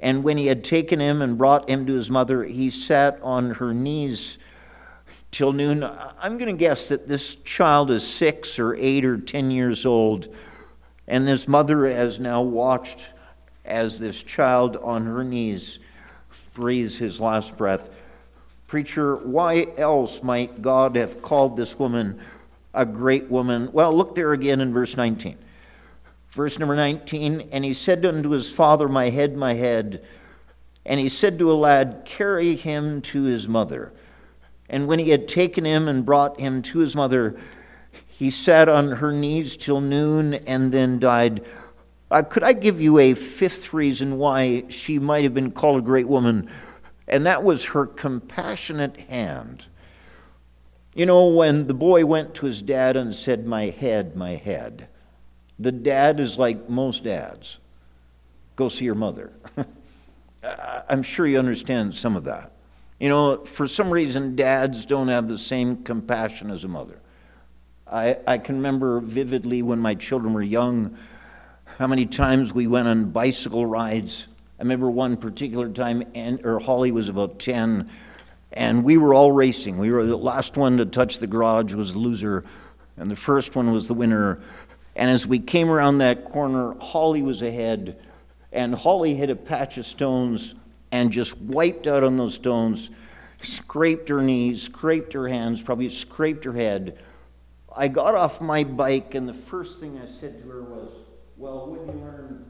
and 0.00 0.24
when 0.24 0.38
he 0.38 0.46
had 0.46 0.64
taken 0.64 0.98
him 0.98 1.22
and 1.22 1.38
brought 1.38 1.68
him 1.68 1.86
to 1.86 1.92
his 1.92 2.10
mother, 2.10 2.42
he 2.42 2.70
sat 2.70 3.20
on 3.22 3.52
her 3.52 3.72
knees 3.72 4.38
till 5.30 5.52
noon. 5.52 5.84
I'm 5.84 6.38
going 6.38 6.54
to 6.54 6.58
guess 6.58 6.88
that 6.88 7.06
this 7.06 7.36
child 7.36 7.90
is 7.90 8.06
six 8.06 8.58
or 8.58 8.74
eight 8.74 9.04
or 9.04 9.18
ten 9.18 9.50
years 9.50 9.84
old, 9.84 10.34
and 11.06 11.28
this 11.28 11.46
mother 11.46 11.86
has 11.86 12.18
now 12.18 12.42
watched 12.42 13.10
as 13.64 13.98
this 13.98 14.22
child 14.22 14.76
on 14.76 15.06
her 15.06 15.22
knees 15.22 15.78
breathes 16.54 16.96
his 16.96 17.20
last 17.20 17.56
breath. 17.56 17.90
Preacher, 18.74 19.14
why 19.14 19.68
else 19.76 20.20
might 20.20 20.60
God 20.60 20.96
have 20.96 21.22
called 21.22 21.56
this 21.56 21.78
woman 21.78 22.18
a 22.74 22.84
great 22.84 23.30
woman? 23.30 23.70
Well, 23.70 23.96
look 23.96 24.16
there 24.16 24.32
again 24.32 24.60
in 24.60 24.72
verse 24.72 24.96
19. 24.96 25.38
Verse 26.32 26.58
number 26.58 26.74
19 26.74 27.50
And 27.52 27.64
he 27.64 27.72
said 27.72 28.04
unto 28.04 28.30
his 28.30 28.50
father, 28.50 28.88
My 28.88 29.10
head, 29.10 29.36
my 29.36 29.54
head. 29.54 30.04
And 30.84 30.98
he 30.98 31.08
said 31.08 31.38
to 31.38 31.52
a 31.52 31.54
lad, 31.54 32.02
Carry 32.04 32.56
him 32.56 33.00
to 33.02 33.22
his 33.22 33.46
mother. 33.48 33.92
And 34.68 34.88
when 34.88 34.98
he 34.98 35.10
had 35.10 35.28
taken 35.28 35.64
him 35.64 35.86
and 35.86 36.04
brought 36.04 36.40
him 36.40 36.60
to 36.62 36.80
his 36.80 36.96
mother, 36.96 37.38
he 38.08 38.28
sat 38.28 38.68
on 38.68 38.90
her 38.90 39.12
knees 39.12 39.56
till 39.56 39.80
noon 39.80 40.34
and 40.34 40.72
then 40.72 40.98
died. 40.98 41.44
Uh, 42.10 42.22
could 42.22 42.42
I 42.42 42.52
give 42.52 42.80
you 42.80 42.98
a 42.98 43.14
fifth 43.14 43.72
reason 43.72 44.18
why 44.18 44.64
she 44.68 44.98
might 44.98 45.22
have 45.22 45.32
been 45.32 45.52
called 45.52 45.78
a 45.78 45.86
great 45.86 46.08
woman? 46.08 46.50
And 47.06 47.26
that 47.26 47.42
was 47.42 47.64
her 47.66 47.86
compassionate 47.86 48.96
hand. 48.96 49.66
You 50.94 51.06
know, 51.06 51.26
when 51.26 51.66
the 51.66 51.74
boy 51.74 52.06
went 52.06 52.34
to 52.36 52.46
his 52.46 52.62
dad 52.62 52.96
and 52.96 53.14
said, 53.14 53.46
My 53.46 53.64
head, 53.64 54.16
my 54.16 54.36
head, 54.36 54.88
the 55.58 55.72
dad 55.72 56.20
is 56.20 56.38
like 56.38 56.68
most 56.68 57.04
dads 57.04 57.58
go 58.56 58.68
see 58.68 58.84
your 58.84 58.94
mother. 58.94 59.32
I'm 60.88 61.02
sure 61.02 61.26
you 61.26 61.38
understand 61.38 61.94
some 61.94 62.16
of 62.16 62.24
that. 62.24 62.52
You 63.00 63.08
know, 63.08 63.44
for 63.44 63.66
some 63.66 63.90
reason, 63.90 64.36
dads 64.36 64.86
don't 64.86 65.08
have 65.08 65.28
the 65.28 65.38
same 65.38 65.82
compassion 65.82 66.50
as 66.50 66.64
a 66.64 66.68
mother. 66.68 66.98
I, 67.86 68.18
I 68.26 68.38
can 68.38 68.56
remember 68.56 69.00
vividly 69.00 69.62
when 69.62 69.78
my 69.78 69.94
children 69.94 70.32
were 70.32 70.42
young 70.42 70.96
how 71.78 71.86
many 71.86 72.06
times 72.06 72.52
we 72.52 72.66
went 72.66 72.86
on 72.86 73.06
bicycle 73.10 73.66
rides 73.66 74.28
I 74.58 74.62
remember 74.62 74.88
one 74.88 75.16
particular 75.16 75.68
time, 75.68 76.04
and, 76.14 76.44
or 76.46 76.60
Holly 76.60 76.92
was 76.92 77.08
about 77.08 77.40
10, 77.40 77.90
and 78.52 78.84
we 78.84 78.96
were 78.96 79.12
all 79.12 79.32
racing. 79.32 79.78
We 79.78 79.90
were 79.90 80.06
the 80.06 80.16
last 80.16 80.56
one 80.56 80.76
to 80.76 80.86
touch 80.86 81.18
the 81.18 81.26
garage 81.26 81.74
was 81.74 81.92
the 81.92 81.98
loser, 81.98 82.44
and 82.96 83.10
the 83.10 83.16
first 83.16 83.56
one 83.56 83.72
was 83.72 83.88
the 83.88 83.94
winner. 83.94 84.40
And 84.94 85.10
as 85.10 85.26
we 85.26 85.40
came 85.40 85.70
around 85.70 85.98
that 85.98 86.24
corner, 86.24 86.74
Holly 86.78 87.20
was 87.20 87.42
ahead, 87.42 87.98
and 88.52 88.76
Holly 88.76 89.16
hit 89.16 89.28
a 89.28 89.34
patch 89.34 89.76
of 89.76 89.86
stones 89.86 90.54
and 90.92 91.10
just 91.10 91.36
wiped 91.36 91.88
out 91.88 92.04
on 92.04 92.16
those 92.16 92.34
stones, 92.34 92.90
scraped 93.42 94.08
her 94.08 94.22
knees, 94.22 94.62
scraped 94.62 95.14
her 95.14 95.26
hands, 95.26 95.60
probably 95.60 95.88
scraped 95.88 96.44
her 96.44 96.52
head. 96.52 96.96
I 97.76 97.88
got 97.88 98.14
off 98.14 98.40
my 98.40 98.62
bike, 98.62 99.16
and 99.16 99.28
the 99.28 99.34
first 99.34 99.80
thing 99.80 100.00
I 100.00 100.06
said 100.06 100.40
to 100.40 100.48
her 100.48 100.62
was, 100.62 100.92
Well, 101.36 101.66
what 101.66 101.86
did 101.86 101.96
you 101.96 102.00
learn 102.00 102.46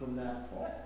from 0.00 0.16
that 0.16 0.50
fall? 0.50 0.85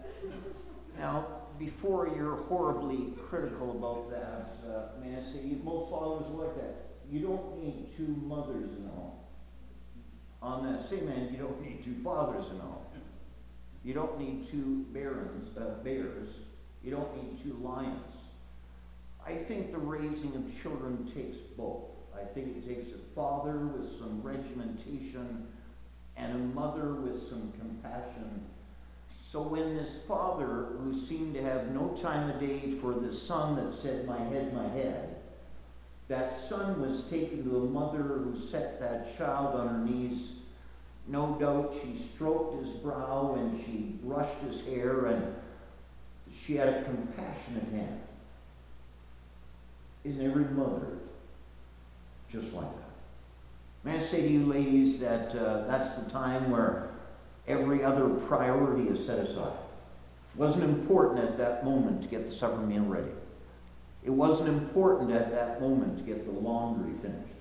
Now, 1.00 1.24
before 1.58 2.12
you're 2.14 2.36
horribly 2.36 3.14
critical 3.26 3.70
about 3.70 4.10
that, 4.10 4.70
uh, 4.70 5.00
may 5.02 5.16
I 5.16 5.22
say, 5.32 5.56
most 5.64 5.90
fathers 5.90 6.26
are 6.28 6.44
like 6.44 6.56
that. 6.56 6.74
You 7.10 7.20
don't 7.20 7.58
need 7.58 7.86
two 7.96 8.14
mothers 8.26 8.68
in 8.76 8.84
a 8.84 8.94
home. 8.94 9.12
On 10.42 10.66
that 10.70 10.88
same 10.90 11.08
end, 11.08 11.30
you 11.32 11.38
don't 11.38 11.60
need 11.62 11.82
two 11.82 11.94
fathers 12.04 12.44
in 12.50 12.58
a 12.58 12.62
home. 12.62 12.84
You 13.82 13.94
don't 13.94 14.18
need 14.18 14.50
two 14.50 14.84
barons, 14.92 15.56
uh, 15.56 15.82
bears. 15.82 16.28
You 16.84 16.90
don't 16.90 17.16
need 17.16 17.42
two 17.42 17.58
lions. 17.62 18.14
I 19.26 19.36
think 19.36 19.72
the 19.72 19.78
raising 19.78 20.36
of 20.36 20.62
children 20.62 21.10
takes 21.14 21.38
both. 21.56 21.84
I 22.14 22.24
think 22.24 22.58
it 22.58 22.68
takes 22.68 22.92
a 22.92 22.98
father 23.14 23.56
with 23.56 23.98
some 23.98 24.20
regimentation 24.22 25.46
and 26.18 26.34
a 26.34 26.54
mother 26.54 26.92
with 26.92 27.26
some 27.30 27.52
compassion 27.58 28.44
so 29.30 29.42
when 29.42 29.76
this 29.76 29.96
father, 30.08 30.66
who 30.78 30.92
seemed 30.92 31.34
to 31.34 31.42
have 31.42 31.70
no 31.70 31.96
time 32.02 32.30
of 32.30 32.40
day 32.40 32.72
for 32.80 32.94
the 32.94 33.12
son 33.12 33.54
that 33.54 33.72
said, 33.80 34.04
My 34.04 34.18
head, 34.18 34.52
my 34.52 34.66
head, 34.68 35.14
that 36.08 36.36
son 36.36 36.80
was 36.80 37.04
taken 37.04 37.44
to 37.44 37.58
a 37.58 37.60
mother 37.60 38.02
who 38.02 38.36
set 38.36 38.80
that 38.80 39.16
child 39.16 39.54
on 39.54 39.68
her 39.68 39.78
knees. 39.78 40.32
No 41.06 41.36
doubt 41.38 41.74
she 41.80 41.96
stroked 42.12 42.64
his 42.64 42.72
brow 42.78 43.36
and 43.38 43.64
she 43.64 43.98
brushed 44.02 44.38
his 44.38 44.64
hair 44.64 45.06
and 45.06 45.36
she 46.36 46.56
had 46.56 46.68
a 46.68 46.82
compassionate 46.82 47.72
hand. 47.72 48.00
Isn't 50.02 50.26
every 50.26 50.46
mother 50.46 50.88
just 52.32 52.52
like 52.52 52.64
that? 52.64 52.90
May 53.84 53.98
I 53.98 54.02
say 54.02 54.22
to 54.22 54.28
you, 54.28 54.46
ladies, 54.46 54.98
that 54.98 55.36
uh, 55.36 55.68
that's 55.68 55.92
the 55.92 56.10
time 56.10 56.50
where 56.50 56.89
Every 57.48 57.82
other 57.82 58.08
priority 58.08 58.88
is 58.88 59.04
set 59.06 59.18
aside. 59.18 59.52
It 60.34 60.38
wasn't 60.38 60.64
important 60.64 61.24
at 61.24 61.38
that 61.38 61.64
moment 61.64 62.02
to 62.02 62.08
get 62.08 62.26
the 62.26 62.34
supper 62.34 62.60
meal 62.60 62.84
ready. 62.84 63.10
It 64.04 64.10
wasn't 64.10 64.48
important 64.48 65.10
at 65.12 65.30
that 65.32 65.60
moment 65.60 65.98
to 65.98 66.04
get 66.04 66.24
the 66.24 66.40
laundry 66.40 66.92
finished. 67.02 67.34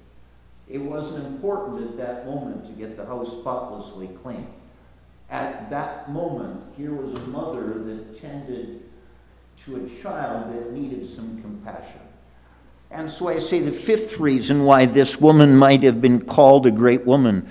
It 0.68 0.79
wasn't 0.79 1.25
important 1.25 1.89
at 1.89 1.98
that 1.98 2.25
moment 2.25 2.68
to 2.68 2.74
get 2.74 2.98
the 2.98 3.06
house 3.06 3.32
spotlessly 3.32 4.10
clean. 4.22 4.48
At 5.29 5.70
that 5.70 6.12
moment, 6.12 6.62
here 6.75 6.94
was 6.94 7.13
a 7.13 7.27
mother 7.27 7.74
that 7.84 8.20
tended 8.20 8.82
to 9.65 9.75
a 9.75 10.01
child 10.01 10.53
that 10.53 10.72
needed 10.72 11.08
some 11.15 11.41
compassion. 11.41 12.01
And 12.91 13.10
so 13.10 13.27
I 13.27 13.38
say 13.38 13.60
the 13.60 13.72
fifth 13.72 14.20
reason 14.20 14.63
why 14.63 14.86
this 14.86 15.22
woman 15.22 15.56
might 15.56 15.84
have 15.84 16.01
been 16.01 16.22
called 16.22 16.65
a 16.65 16.72
great 16.72 17.06
woman 17.06 17.48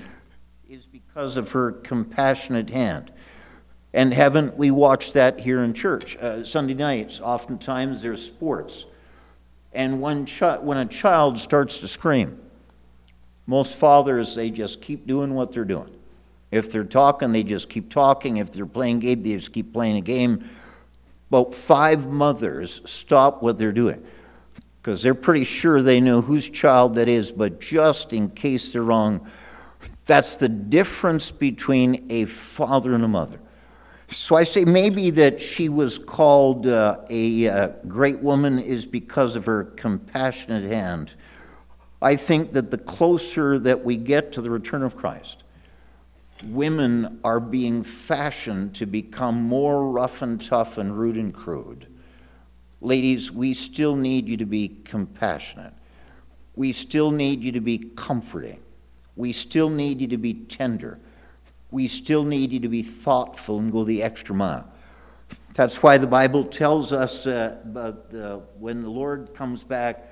because 1.19 1.37
of 1.37 1.51
her 1.51 1.73
compassionate 1.73 2.71
hand. 2.71 3.11
And 3.93 4.15
haven't 4.15 4.57
we 4.57 4.71
watched 4.71 5.15
that 5.15 5.41
here 5.41 5.65
in 5.65 5.75
church? 5.75 6.17
Uh, 6.17 6.45
Sunday 6.45 6.75
nights, 6.75 7.21
oftentimes 7.21 8.01
there's 8.01 8.25
sports. 8.25 8.87
And 9.73 10.01
when, 10.01 10.27
when 10.29 10.79
a 10.79 10.87
child 10.87 11.41
starts 11.41 11.81
to 11.81 11.89
scream, 11.89 12.39
most 13.49 13.75
fathers, 13.75 14.37
they 14.37 14.51
just 14.51 14.81
keep 14.81 15.09
doing 15.09 15.35
what 15.35 15.51
they're 15.51 15.65
doing. 15.65 15.91
If 16.53 16.71
they're 16.71 16.85
talking, 16.85 17.33
they 17.33 17.43
just 17.43 17.69
keep 17.69 17.91
talking. 17.91 18.37
If 18.37 18.53
they're 18.53 18.65
playing 18.65 19.01
game, 19.01 19.21
they 19.25 19.33
just 19.33 19.53
keep 19.53 19.73
playing 19.73 19.97
a 19.97 20.01
game. 20.01 20.49
But 21.31 21.53
five 21.53 22.07
mothers 22.07 22.81
stop 22.85 23.43
what 23.43 23.59
they're 23.59 23.73
doing 23.73 24.07
because 24.81 25.03
they're 25.03 25.17
pretty 25.17 25.43
sure 25.43 25.83
they 25.83 26.01
know 26.01 26.21
whose 26.21 26.49
child 26.49 26.95
that 26.95 27.09
is, 27.09 27.33
but 27.33 27.61
just 27.61 28.13
in 28.13 28.31
case 28.31 28.73
they're 28.73 28.83
wrong, 28.83 29.29
that's 30.09 30.39
the 30.39 30.49
difference 30.49 31.31
between 31.31 32.07
a 32.09 32.25
father 32.25 32.95
and 32.95 33.05
a 33.05 33.09
mother. 33.09 33.39
So 34.09 34.37
I 34.37 34.45
say 34.45 34.65
maybe 34.65 35.11
that 35.11 35.39
she 35.39 35.69
was 35.69 35.99
called 35.99 36.67
uh, 36.67 37.01
a 37.11 37.47
uh, 37.47 37.69
great 37.87 38.19
woman 38.21 38.59
is 38.59 38.87
because 38.87 39.37
of 39.37 39.45
her 39.45 39.65
compassionate 39.65 40.65
hand. 40.65 41.13
I 42.01 42.17
think 42.17 42.55
that 42.55 42.71
the 42.71 42.79
closer 42.79 43.59
that 43.59 43.85
we 43.85 43.97
get 43.97 44.33
to 44.33 44.41
the 44.41 44.51
return 44.51 44.83
of 44.83 44.97
Christ, 44.97 45.43
women 46.43 47.21
are 47.23 47.39
being 47.39 47.83
fashioned 47.83 48.77
to 48.77 48.87
become 48.87 49.43
more 49.43 49.91
rough 49.91 50.23
and 50.23 50.43
tough 50.43 50.79
and 50.79 50.99
rude 50.99 51.17
and 51.17 51.35
crude. 51.35 51.87
Ladies, 52.81 53.31
we 53.31 53.53
still 53.53 53.95
need 53.95 54.27
you 54.27 54.39
to 54.39 54.47
be 54.47 54.69
compassionate. 54.87 55.75
We 56.57 56.73
still 56.73 57.11
need 57.11 57.43
you 57.43 57.53
to 57.53 57.61
be 57.61 57.77
comforting. 57.77 58.61
We 59.19 59.33
still 59.33 59.69
need 59.69 60.01
you 60.01 60.07
to 60.09 60.17
be 60.17 60.33
tender. 60.33 61.01
We 61.73 61.89
still 61.89 62.23
need 62.23 62.53
you 62.53 62.61
to 62.61 62.69
be 62.69 62.85
thoughtful 62.85 63.59
and 63.59 63.73
go 63.73 63.83
the 63.83 64.05
extra 64.05 64.33
mile. 64.33 64.71
That's 65.55 65.83
why 65.83 65.99
the 65.99 66.07
Bible 66.07 66.45
tells 66.45 66.93
us 66.93 67.27
uh, 67.27 67.57
uh, 67.77 68.37
when 68.61 68.81
the 68.81 68.89
Lord 68.89 69.35
comes 69.35 69.65
back, 69.65 70.09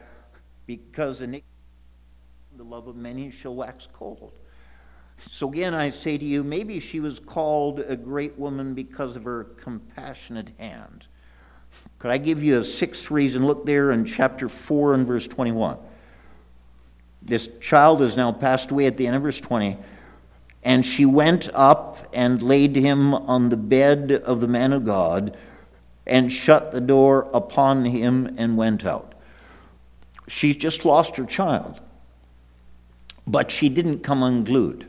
because 0.66 1.20
the 1.20 1.42
love 2.58 2.88
of 2.88 2.96
many 2.96 3.30
shall 3.30 3.54
wax 3.54 3.86
cold. 3.92 4.32
So 5.30 5.48
again, 5.48 5.72
I 5.72 5.90
say 5.90 6.18
to 6.18 6.24
you, 6.24 6.42
maybe 6.42 6.80
she 6.80 6.98
was 6.98 7.20
called 7.20 7.78
a 7.78 7.96
great 7.96 8.36
woman 8.36 8.74
because 8.74 9.14
of 9.14 9.22
her 9.22 9.44
compassionate 9.44 10.50
hand. 10.58 11.06
Could 12.00 12.10
I 12.10 12.18
give 12.18 12.42
you 12.42 12.58
a 12.58 12.64
sixth 12.64 13.12
reason? 13.12 13.46
Look 13.46 13.64
there 13.64 13.92
in 13.92 14.04
chapter 14.04 14.48
4 14.48 14.94
and 14.94 15.06
verse 15.06 15.28
21. 15.28 15.78
This 17.26 17.48
child 17.60 18.00
has 18.02 18.16
now 18.16 18.30
passed 18.30 18.70
away 18.70 18.86
at 18.86 18.96
the 18.96 19.06
end 19.06 19.16
of 19.16 19.22
verse 19.22 19.40
20. 19.40 19.76
And 20.62 20.86
she 20.86 21.04
went 21.04 21.48
up 21.54 22.08
and 22.12 22.40
laid 22.40 22.76
him 22.76 23.14
on 23.14 23.48
the 23.48 23.56
bed 23.56 24.12
of 24.12 24.40
the 24.40 24.48
man 24.48 24.72
of 24.72 24.84
God 24.84 25.36
and 26.06 26.32
shut 26.32 26.70
the 26.70 26.80
door 26.80 27.28
upon 27.34 27.84
him 27.84 28.36
and 28.38 28.56
went 28.56 28.84
out. 28.86 29.12
She's 30.28 30.56
just 30.56 30.84
lost 30.84 31.16
her 31.16 31.24
child. 31.24 31.80
But 33.26 33.50
she 33.50 33.68
didn't 33.68 34.00
come 34.04 34.22
unglued. 34.22 34.86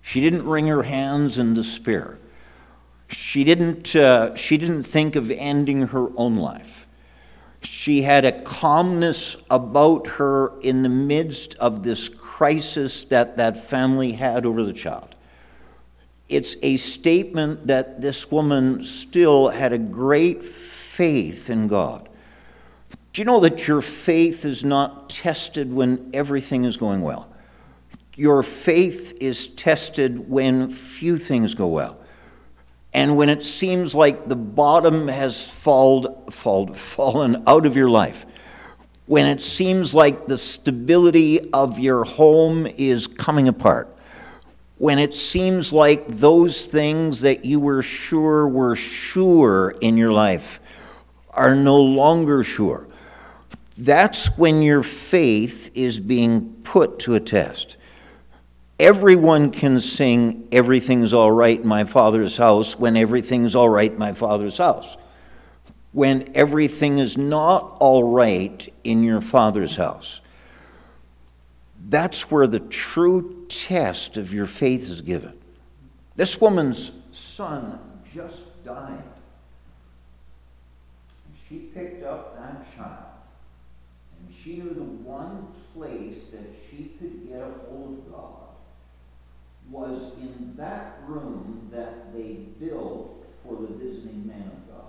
She 0.00 0.20
didn't 0.20 0.46
wring 0.46 0.66
her 0.68 0.82
hands 0.82 1.36
in 1.36 1.52
despair. 1.52 2.16
She 3.08 3.44
didn't, 3.44 3.94
uh, 3.94 4.34
she 4.34 4.56
didn't 4.56 4.84
think 4.84 5.14
of 5.14 5.30
ending 5.30 5.88
her 5.88 6.08
own 6.16 6.36
life. 6.36 6.85
She 7.66 8.02
had 8.02 8.24
a 8.24 8.40
calmness 8.42 9.36
about 9.50 10.06
her 10.06 10.52
in 10.60 10.82
the 10.82 10.88
midst 10.88 11.56
of 11.56 11.82
this 11.82 12.08
crisis 12.08 13.06
that 13.06 13.36
that 13.38 13.56
family 13.56 14.12
had 14.12 14.46
over 14.46 14.64
the 14.64 14.72
child. 14.72 15.16
It's 16.28 16.56
a 16.62 16.76
statement 16.76 17.66
that 17.66 18.00
this 18.00 18.30
woman 18.30 18.84
still 18.84 19.48
had 19.48 19.72
a 19.72 19.78
great 19.78 20.44
faith 20.44 21.50
in 21.50 21.66
God. 21.66 22.08
Do 23.12 23.20
you 23.20 23.24
know 23.24 23.40
that 23.40 23.66
your 23.66 23.82
faith 23.82 24.44
is 24.44 24.64
not 24.64 25.10
tested 25.10 25.72
when 25.72 26.10
everything 26.14 26.64
is 26.64 26.76
going 26.76 27.02
well? 27.02 27.28
Your 28.14 28.44
faith 28.44 29.16
is 29.20 29.48
tested 29.48 30.30
when 30.30 30.70
few 30.70 31.18
things 31.18 31.54
go 31.54 31.66
well 31.66 31.98
and 32.96 33.14
when 33.14 33.28
it 33.28 33.44
seems 33.44 33.94
like 33.94 34.26
the 34.26 34.34
bottom 34.34 35.06
has 35.06 35.46
fall, 35.46 36.24
fall, 36.30 36.68
fallen 36.68 37.44
out 37.46 37.66
of 37.66 37.76
your 37.76 37.90
life, 37.90 38.24
when 39.04 39.26
it 39.26 39.42
seems 39.42 39.92
like 39.92 40.26
the 40.26 40.38
stability 40.38 41.52
of 41.52 41.78
your 41.78 42.04
home 42.04 42.66
is 42.66 43.06
coming 43.06 43.48
apart, 43.48 43.94
when 44.78 44.98
it 44.98 45.14
seems 45.14 45.74
like 45.74 46.08
those 46.08 46.64
things 46.64 47.20
that 47.20 47.44
you 47.44 47.60
were 47.60 47.82
sure 47.82 48.48
were 48.48 48.74
sure 48.74 49.74
in 49.82 49.98
your 49.98 50.12
life 50.12 50.58
are 51.28 51.54
no 51.54 51.78
longer 51.78 52.42
sure, 52.42 52.88
that's 53.76 54.38
when 54.38 54.62
your 54.62 54.82
faith 54.82 55.70
is 55.74 56.00
being 56.00 56.50
put 56.64 56.98
to 57.00 57.14
a 57.14 57.20
test. 57.20 57.76
Everyone 58.78 59.52
can 59.52 59.80
sing 59.80 60.48
Everything's 60.52 61.14
All 61.14 61.32
Right 61.32 61.58
in 61.58 61.66
My 61.66 61.84
Father's 61.84 62.36
House 62.36 62.78
when 62.78 62.94
everything's 62.96 63.54
all 63.54 63.70
right 63.70 63.90
in 63.90 63.98
my 63.98 64.12
Father's 64.12 64.58
house. 64.58 64.98
When 65.92 66.30
everything 66.34 66.98
is 66.98 67.16
not 67.16 67.78
all 67.80 68.04
right 68.04 68.68
in 68.84 69.02
your 69.02 69.22
Father's 69.22 69.76
house. 69.76 70.20
That's 71.88 72.30
where 72.30 72.46
the 72.46 72.60
true 72.60 73.46
test 73.48 74.18
of 74.18 74.34
your 74.34 74.44
faith 74.44 74.90
is 74.90 75.00
given. 75.00 75.32
This 76.16 76.38
woman's 76.38 76.90
son 77.12 77.78
just 78.14 78.62
died. 78.62 79.02
She 81.48 81.56
picked 81.72 82.04
up 82.04 82.36
that 82.36 82.76
child, 82.76 83.06
and 84.18 84.36
she 84.36 84.56
knew 84.56 84.74
the 84.74 84.82
one 84.82 85.46
place 85.74 86.24
that 86.32 86.54
she 86.68 86.90
could 86.98 87.26
get 87.26 87.40
a 87.40 87.70
hold 87.70 87.98
of 87.98 88.12
God 88.12 88.45
was 89.70 90.12
in 90.20 90.54
that 90.56 90.98
room 91.06 91.68
that 91.72 92.12
they 92.14 92.38
built 92.60 93.26
for 93.42 93.56
the 93.56 93.74
visiting 93.74 94.26
man 94.26 94.42
of 94.42 94.68
God. 94.68 94.84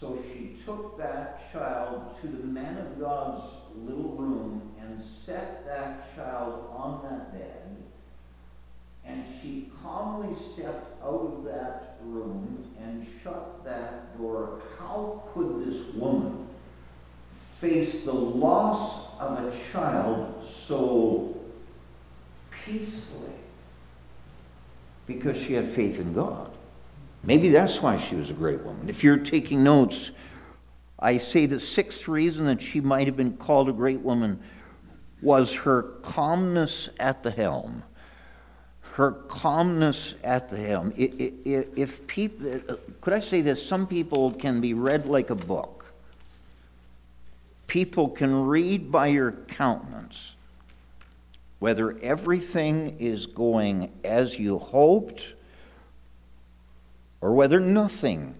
So 0.00 0.18
she 0.32 0.56
took 0.64 0.98
that 0.98 1.52
child 1.52 2.16
to 2.20 2.28
the 2.28 2.46
man 2.46 2.78
of 2.78 3.00
God's 3.00 3.44
little 3.76 4.10
room 4.16 4.74
and 4.80 5.02
set 5.24 5.64
that 5.66 6.14
child 6.14 6.70
on 6.76 7.02
that 7.08 7.32
bed. 7.32 7.76
And 9.04 9.24
she 9.40 9.70
calmly 9.82 10.36
stepped 10.52 11.02
out 11.02 11.32
of 11.36 11.44
that 11.44 11.98
room 12.04 12.64
and 12.82 13.06
shut 13.22 13.64
that 13.64 14.18
door. 14.18 14.60
How 14.78 15.22
could 15.32 15.64
this 15.64 15.94
woman 15.94 16.48
face 17.60 18.04
the 18.04 18.12
loss 18.12 19.06
of 19.18 19.44
a 19.44 19.56
child 19.72 20.46
so 20.46 21.35
peacefully? 22.66 23.30
because 25.06 25.40
she 25.40 25.54
had 25.54 25.66
faith 25.66 26.00
in 26.00 26.12
God. 26.12 26.50
Maybe 27.22 27.48
that's 27.48 27.80
why 27.80 27.96
she 27.96 28.14
was 28.14 28.30
a 28.30 28.34
great 28.34 28.60
woman. 28.60 28.88
If 28.88 29.02
you're 29.02 29.16
taking 29.16 29.64
notes, 29.64 30.10
I 30.98 31.18
say 31.18 31.46
the 31.46 31.60
sixth 31.60 32.08
reason 32.08 32.46
that 32.46 32.60
she 32.60 32.80
might 32.80 33.06
have 33.06 33.16
been 33.16 33.36
called 33.36 33.68
a 33.68 33.72
great 33.72 34.00
woman 34.00 34.40
was 35.22 35.54
her 35.54 35.82
calmness 36.02 36.88
at 37.00 37.22
the 37.22 37.30
helm. 37.30 37.82
Her 38.92 39.12
calmness 39.12 40.14
at 40.24 40.50
the 40.50 40.56
helm. 40.56 40.92
If 40.96 42.06
people, 42.06 42.60
could 43.00 43.12
I 43.12 43.20
say 43.20 43.40
this? 43.40 43.64
Some 43.64 43.86
people 43.86 44.32
can 44.32 44.60
be 44.60 44.74
read 44.74 45.06
like 45.06 45.30
a 45.30 45.34
book. 45.34 45.92
People 47.66 48.08
can 48.08 48.46
read 48.46 48.90
by 48.90 49.08
your 49.08 49.32
countenance 49.32 50.34
whether 51.58 51.98
everything 52.00 52.96
is 52.98 53.26
going 53.26 53.92
as 54.04 54.38
you 54.38 54.58
hoped 54.58 55.34
or 57.20 57.32
whether 57.32 57.58
nothing 57.58 58.34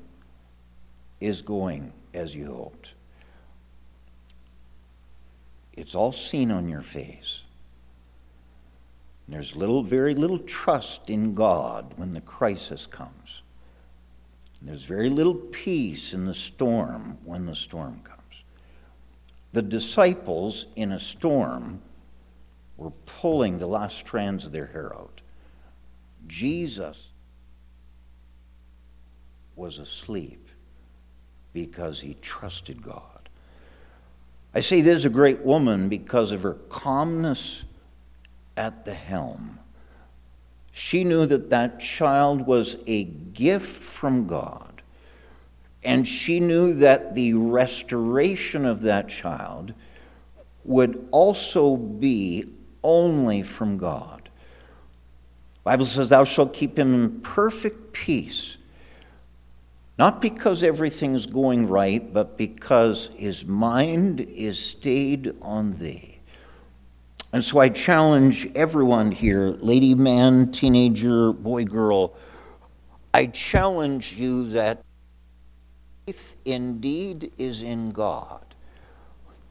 is 1.20 1.42
going 1.42 1.92
as 2.12 2.34
you 2.34 2.52
hoped. 2.52 2.92
It's 5.72 5.94
all 5.94 6.12
seen 6.12 6.50
on 6.50 6.68
your 6.68 6.82
face. 6.82 7.42
There's 9.28 9.56
little, 9.56 9.82
very 9.82 10.14
little 10.14 10.38
trust 10.38 11.10
in 11.10 11.34
God 11.34 11.92
when 11.96 12.12
the 12.12 12.20
crisis 12.20 12.86
comes. 12.86 13.42
There's 14.62 14.84
very 14.84 15.10
little 15.10 15.34
peace 15.34 16.12
in 16.12 16.26
the 16.26 16.34
storm 16.34 17.18
when 17.24 17.46
the 17.46 17.54
storm 17.54 18.00
comes. 18.04 18.20
The 19.52 19.62
disciples 19.62 20.66
in 20.76 20.92
a 20.92 20.98
storm 20.98 21.80
were 22.76 22.92
pulling 23.06 23.58
the 23.58 23.66
last 23.66 23.98
strands 23.98 24.46
of 24.46 24.52
their 24.52 24.66
hair 24.66 24.94
out. 24.94 25.20
Jesus 26.26 27.08
was 29.54 29.78
asleep 29.78 30.48
because 31.52 32.00
he 32.00 32.16
trusted 32.20 32.82
God. 32.82 33.02
I 34.54 34.60
say 34.60 34.80
this 34.80 34.96
is 34.96 35.04
a 35.04 35.10
great 35.10 35.40
woman 35.40 35.88
because 35.88 36.32
of 36.32 36.42
her 36.42 36.54
calmness 36.68 37.64
at 38.56 38.84
the 38.84 38.94
helm. 38.94 39.58
She 40.72 41.04
knew 41.04 41.24
that 41.26 41.50
that 41.50 41.80
child 41.80 42.46
was 42.46 42.76
a 42.86 43.04
gift 43.04 43.82
from 43.82 44.26
God. 44.26 44.82
And 45.82 46.06
she 46.06 46.40
knew 46.40 46.74
that 46.74 47.14
the 47.14 47.32
restoration 47.34 48.66
of 48.66 48.82
that 48.82 49.08
child 49.08 49.72
would 50.64 51.06
also 51.12 51.76
be 51.76 52.44
only 52.86 53.42
from 53.42 53.76
God. 53.76 54.22
The 55.54 55.60
Bible 55.64 55.86
says, 55.86 56.08
Thou 56.08 56.22
shalt 56.22 56.54
keep 56.54 56.78
him 56.78 56.94
in 56.94 57.20
perfect 57.20 57.92
peace, 57.92 58.56
not 59.98 60.22
because 60.22 60.62
everything's 60.62 61.26
going 61.26 61.66
right, 61.66 62.12
but 62.12 62.38
because 62.38 63.10
his 63.16 63.44
mind 63.44 64.20
is 64.20 64.58
stayed 64.58 65.34
on 65.42 65.72
thee. 65.74 66.18
And 67.32 67.44
so 67.44 67.58
I 67.58 67.68
challenge 67.70 68.48
everyone 68.54 69.10
here, 69.10 69.48
lady, 69.58 69.94
man, 69.94 70.52
teenager, 70.52 71.32
boy, 71.32 71.64
girl, 71.64 72.14
I 73.12 73.26
challenge 73.26 74.12
you 74.12 74.50
that 74.50 74.84
faith 76.06 76.36
indeed 76.44 77.32
is 77.36 77.62
in 77.62 77.90
God, 77.90 78.44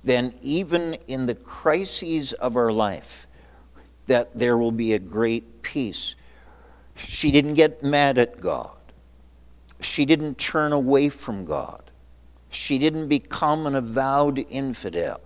then 0.03 0.33
even 0.41 0.93
in 1.07 1.25
the 1.25 1.35
crises 1.35 2.31
of 2.33 2.55
our 2.55 2.71
life, 2.71 3.24
that 4.07 4.37
there 4.37 4.57
will 4.57 4.71
be 4.71 4.93
a 4.93 4.99
great 4.99 5.61
peace. 5.61 6.15
She 6.95 7.31
didn't 7.31 7.55
get 7.55 7.83
mad 7.83 8.17
at 8.17 8.39
God. 8.39 8.71
She 9.81 10.05
didn't 10.05 10.37
turn 10.37 10.71
away 10.71 11.09
from 11.09 11.45
God. 11.45 11.81
She 12.49 12.77
didn't 12.77 13.07
become 13.07 13.67
an 13.67 13.75
avowed 13.75 14.45
infidel. 14.49 15.19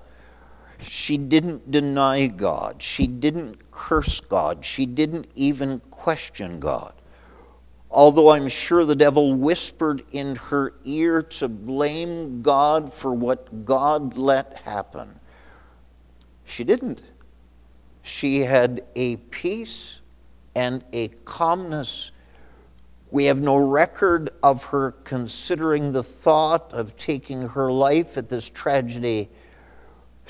She 0.81 1.17
didn't 1.17 1.69
deny 1.69 2.27
God. 2.27 2.81
She 2.81 3.05
didn't 3.05 3.71
curse 3.71 4.19
God. 4.19 4.65
She 4.65 4.85
didn't 4.85 5.27
even 5.35 5.79
question 5.91 6.59
God. 6.59 6.93
Although 7.91 8.29
I'm 8.29 8.47
sure 8.47 8.85
the 8.85 8.95
devil 8.95 9.33
whispered 9.33 10.03
in 10.11 10.35
her 10.35 10.73
ear 10.85 11.23
to 11.23 11.47
blame 11.47 12.41
God 12.41 12.93
for 12.93 13.13
what 13.13 13.65
God 13.65 14.15
let 14.15 14.57
happen, 14.59 15.19
she 16.45 16.63
didn't. 16.63 17.01
She 18.09 18.39
had 18.39 18.83
a 18.95 19.17
peace 19.17 20.01
and 20.55 20.83
a 20.91 21.09
calmness. 21.25 22.11
We 23.11 23.25
have 23.25 23.39
no 23.39 23.55
record 23.55 24.31
of 24.43 24.63
her 24.65 24.91
considering 25.03 25.91
the 25.91 26.03
thought 26.03 26.73
of 26.73 26.97
taking 26.97 27.49
her 27.49 27.71
life 27.71 28.17
at 28.17 28.29
this 28.29 28.49
tragedy 28.49 29.29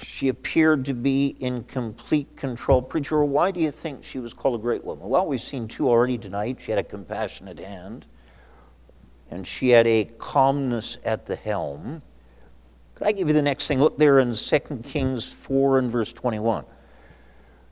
she 0.03 0.29
appeared 0.29 0.86
to 0.86 0.93
be 0.93 1.36
in 1.39 1.63
complete 1.63 2.36
control. 2.38 2.81
Preacher, 2.81 3.24
why 3.24 3.51
do 3.51 3.59
you 3.59 3.71
think 3.71 4.03
she 4.03 4.19
was 4.19 4.33
called 4.33 4.59
a 4.59 4.62
great 4.62 4.83
woman? 4.83 5.09
Well, 5.09 5.27
we've 5.27 5.41
seen 5.41 5.67
two 5.67 5.89
already 5.89 6.17
tonight. 6.17 6.62
She 6.62 6.71
had 6.71 6.79
a 6.79 6.83
compassionate 6.83 7.59
hand, 7.59 8.05
and 9.29 9.45
she 9.45 9.69
had 9.69 9.88
a 9.88 10.05
calmness 10.17 10.98
at 11.03 11.25
the 11.25 11.36
helm. 11.36 12.01
Could 12.95 13.08
I 13.08 13.12
give 13.12 13.27
you 13.27 13.34
the 13.34 13.41
next 13.41 13.67
thing? 13.67 13.80
Look 13.80 13.97
there 13.97 14.19
in 14.19 14.34
2 14.34 14.60
Kings 14.84 15.32
4 15.32 15.80
and 15.80 15.91
verse 15.91 16.13
21. 16.13 16.65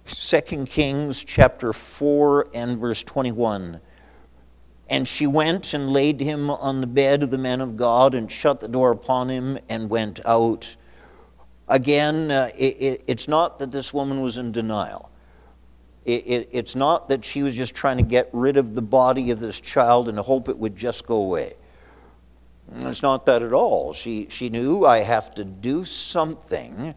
2 0.08 0.66
Kings 0.66 1.24
chapter 1.24 1.74
4 1.74 2.48
and 2.54 2.80
verse 2.80 3.04
21. 3.04 3.80
And 4.90 5.08
she 5.08 5.28
went 5.28 5.74
and 5.74 5.92
laid 5.92 6.20
him 6.20 6.50
on 6.50 6.80
the 6.82 6.88
bed 6.88 7.24
of 7.24 7.30
the 7.30 7.38
man 7.38 7.60
of 7.60 7.76
God 7.76 8.16
and 8.16 8.32
shut 8.32 8.62
the 8.62 8.68
door 8.68 8.92
upon 8.92 9.30
him 9.30 9.60
and 9.68 9.90
went 9.90 10.22
out. 10.26 10.76
Again, 11.68 12.32
uh, 12.32 12.50
it, 12.58 12.78
it, 12.80 13.04
it's 13.08 13.28
not 13.28 13.60
that 13.60 13.72
this 13.72 13.94
woman 13.94 14.22
was 14.22 14.38
in 14.38 14.54
denial. 14.54 15.10
It, 16.06 16.48
it's 16.54 16.74
not 16.74 17.10
that 17.10 17.26
she 17.26 17.44
was 17.44 17.54
just 17.54 17.76
trying 17.76 17.98
to 17.98 18.04
get 18.04 18.30
rid 18.32 18.56
of 18.56 18.76
the 18.76 18.82
body 18.82 19.32
of 19.32 19.42
this 19.42 19.60
child 19.60 20.08
and 20.08 20.18
hope 20.18 20.48
it 20.48 20.58
would 20.58 20.78
just 20.78 21.06
go 21.06 21.18
away. 21.18 21.56
It's 22.80 23.02
not 23.02 23.26
that 23.26 23.42
at 23.42 23.52
all. 23.52 23.92
She, 23.94 24.28
she 24.30 24.50
knew 24.50 24.86
I 24.86 25.00
have 25.00 25.36
to 25.36 25.44
do 25.44 25.84
something. 25.84 26.96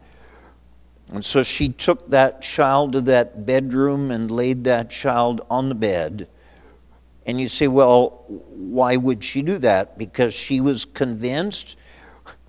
And 1.11 1.23
so 1.25 1.43
she 1.43 1.69
took 1.69 2.09
that 2.09 2.41
child 2.41 2.93
to 2.93 3.01
that 3.01 3.45
bedroom 3.45 4.11
and 4.11 4.31
laid 4.31 4.63
that 4.63 4.89
child 4.89 5.45
on 5.49 5.67
the 5.67 5.75
bed. 5.75 6.27
And 7.25 7.39
you 7.39 7.49
say, 7.49 7.67
well, 7.67 8.23
why 8.27 8.95
would 8.95 9.23
she 9.23 9.41
do 9.41 9.57
that? 9.59 9.97
Because 9.97 10.33
she 10.33 10.61
was 10.61 10.85
convinced 10.85 11.75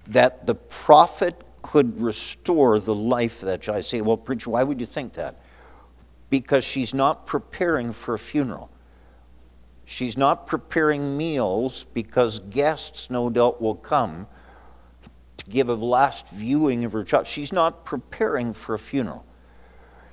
that 0.07 0.47
the 0.47 0.55
prophet 0.55 1.41
could 1.63 2.01
restore 2.01 2.79
the 2.79 2.95
life 2.95 3.43
of 3.43 3.47
that 3.47 3.63
child. 3.63 3.79
I 3.79 3.81
say, 3.83 4.01
well, 4.01 4.17
preacher, 4.17 4.51
why 4.51 4.63
would 4.63 4.81
you 4.81 4.87
think 4.87 5.15
that? 5.15 5.41
Because 6.31 6.65
she's 6.65 6.95
not 6.95 7.27
preparing 7.27 7.93
for 7.93 8.15
a 8.15 8.19
funeral. 8.19 8.71
She's 9.85 10.17
not 10.17 10.47
preparing 10.47 11.17
meals 11.17 11.85
because 11.93 12.39
guests, 12.39 13.11
no 13.11 13.29
doubt, 13.29 13.61
will 13.61 13.75
come 13.75 14.27
give 15.49 15.69
a 15.69 15.75
last 15.75 16.29
viewing 16.29 16.85
of 16.85 16.93
her 16.93 17.05
child. 17.05 17.27
She's 17.27 17.53
not 17.53 17.85
preparing 17.85 18.53
for 18.53 18.75
a 18.75 18.79
funeral. 18.79 19.25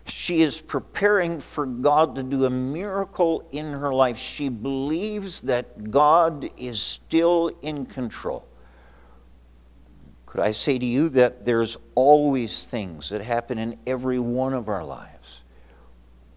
She 0.06 0.42
is 0.42 0.60
preparing 0.60 1.40
for 1.40 1.66
God 1.66 2.16
to 2.16 2.24
do 2.24 2.46
a 2.46 2.50
miracle 2.50 3.48
in 3.52 3.72
her 3.72 3.94
life. 3.94 4.18
She 4.18 4.50
believes 4.50 5.42
that 5.42 5.92
God 5.92 6.50
is 6.58 6.82
still 6.82 7.52
in 7.62 7.86
control. 7.86 8.46
Could 10.26 10.42
I 10.42 10.52
say 10.52 10.78
to 10.78 10.86
you 10.86 11.10
that 11.10 11.46
there's 11.46 11.78
always 11.96 12.64
things 12.64 13.10
that 13.10 13.22
happen 13.22 13.58
in 13.58 13.78
every 13.86 14.20
one 14.20 14.54
of 14.54 14.68
our 14.68 14.84
lives? 14.84 15.42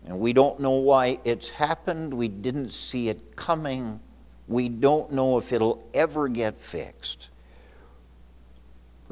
And 0.06 0.18
we 0.18 0.32
don't 0.32 0.60
know 0.60 0.72
why 0.72 1.18
it's 1.24 1.50
happened. 1.50 2.12
We 2.12 2.28
didn't 2.28 2.72
see 2.72 3.08
it 3.08 3.36
coming. 3.36 4.00
We 4.48 4.68
don't 4.68 5.12
know 5.12 5.38
if 5.38 5.52
it'll 5.52 5.82
ever 5.94 6.28
get 6.28 6.58
fixed. 6.58 7.28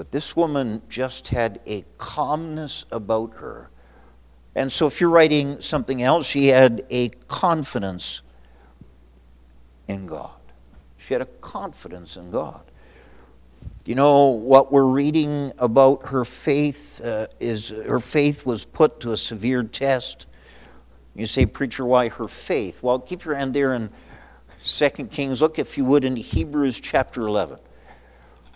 But 0.01 0.13
this 0.13 0.35
woman 0.35 0.81
just 0.89 1.29
had 1.29 1.61
a 1.67 1.85
calmness 1.99 2.87
about 2.91 3.35
her. 3.35 3.69
And 4.55 4.73
so, 4.73 4.87
if 4.87 4.99
you're 4.99 5.11
writing 5.11 5.61
something 5.61 6.01
else, 6.01 6.27
she 6.27 6.47
had 6.47 6.87
a 6.89 7.11
confidence 7.29 8.23
in 9.89 10.07
God. 10.07 10.41
She 10.97 11.13
had 11.13 11.21
a 11.21 11.27
confidence 11.27 12.17
in 12.17 12.31
God. 12.31 12.63
You 13.85 13.95
know, 13.95 14.29
what 14.29 14.73
we're 14.73 14.87
reading 14.87 15.53
about 15.59 16.09
her 16.09 16.25
faith 16.25 17.03
uh, 17.05 17.27
is 17.39 17.69
her 17.69 18.01
faith 18.01 18.47
was 18.47 18.65
put 18.65 19.01
to 19.01 19.13
a 19.13 19.19
severe 19.19 19.63
test. 19.63 20.25
You 21.15 21.27
say, 21.27 21.45
Preacher, 21.45 21.85
why 21.85 22.09
her 22.09 22.27
faith? 22.27 22.83
Well, 22.83 23.01
keep 23.01 23.27
your 23.27 23.35
hand 23.35 23.53
there 23.53 23.75
in 23.75 23.91
2 24.65 24.89
Kings. 25.09 25.43
Look, 25.43 25.59
if 25.59 25.77
you 25.77 25.85
would, 25.85 26.05
into 26.05 26.23
Hebrews 26.23 26.81
chapter 26.81 27.27
11. 27.27 27.59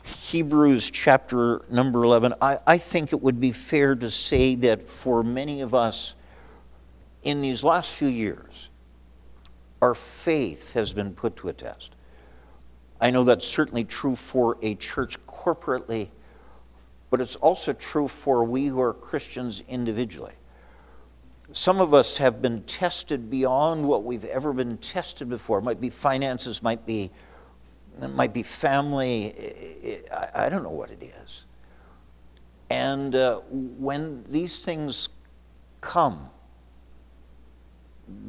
Hebrews 0.05 0.90
chapter 0.90 1.62
number 1.71 2.05
11. 2.05 2.35
I, 2.40 2.59
I 2.67 2.79
think 2.79 3.12
it 3.12 3.23
would 3.23 3.40
be 3.40 3.53
fair 3.53 3.95
to 3.97 4.11
say 4.11 4.55
that 4.57 4.88
for 4.88 5.23
many 5.23 5.62
of 5.62 5.75
us 5.75 6.14
in 7.23 7.40
these 7.40 7.64
last 7.64 7.93
few 7.93 8.09
years, 8.09 8.69
our 9.81 9.95
faith 9.95 10.75
has 10.75 10.93
been 10.93 11.14
put 11.14 11.37
to 11.37 11.49
a 11.49 11.53
test. 11.53 11.95
I 13.01 13.11
know 13.11 13.25
that's 13.25 13.47
certainly 13.47 13.85
true 13.85 14.14
for 14.14 14.59
a 14.62 14.75
church 14.75 15.19
corporately, 15.27 16.09
but 17.11 17.21
it's 17.21 17.37
also 17.37 17.73
true 17.73 18.09
for 18.09 18.45
we 18.45 18.67
who 18.67 18.81
are 18.81 18.93
Christians 18.93 19.62
individually. 19.69 20.33
Some 21.53 21.81
of 21.81 21.95
us 21.95 22.19
have 22.19 22.43
been 22.43 22.62
tested 22.62 23.31
beyond 23.31 23.87
what 23.87 24.05
we've 24.05 24.25
ever 24.25 24.53
been 24.53 24.77
tested 24.79 25.29
before. 25.29 25.59
It 25.59 25.62
might 25.62 25.81
be 25.81 25.90
finances, 25.90 26.62
might 26.62 26.85
be, 26.85 27.11
it 28.03 28.09
might 28.09 28.33
be 28.33 28.43
family. 28.43 30.03
I 30.35 30.49
don't 30.49 30.63
know 30.63 30.71
what 30.71 30.91
it 30.91 31.03
is. 31.03 31.45
And 32.71 33.15
uh, 33.15 33.41
when 33.51 34.25
these 34.29 34.65
things 34.65 35.09
come, 35.81 36.31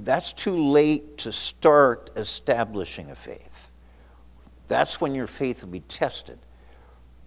that's 0.04 0.34
too 0.34 0.58
late 0.58 1.18
to 1.20 1.32
start 1.32 2.12
establishing 2.16 3.12
a 3.12 3.16
faith. 3.16 3.72
That's 4.68 5.00
when 5.00 5.14
your 5.16 5.28
faith 5.28 5.64
will 5.64 5.72
be 5.72 5.82
tested. 5.82 6.38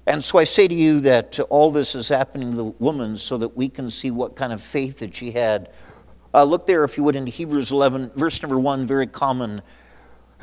And 0.07 0.25
so 0.25 0.39
I 0.39 0.45
say 0.45 0.67
to 0.67 0.75
you 0.75 1.01
that 1.01 1.39
all 1.51 1.71
this 1.71 1.95
is 1.95 2.09
happening 2.09 2.53
to 2.53 2.57
the 2.57 2.65
woman 2.65 3.19
so 3.19 3.37
that 3.39 3.57
we 3.57 3.69
can 3.69 3.91
see 3.91 4.11
what 4.11 4.37
kind 4.37 4.53
of 4.53 4.63
faith 4.63 4.99
that 5.01 5.15
she 5.15 5.31
had. 5.31 5.71
Uh, 6.33 6.45
look 6.45 6.67
there, 6.67 6.85
if 6.85 6.97
you 6.97 7.05
would, 7.05 7.17
into 7.17 7.31
Hebrews 7.31 7.71
11, 7.71 8.13
verse 8.17 8.41
number 8.41 8.59
1, 8.59 8.87
very 8.87 9.07
common. 9.07 9.61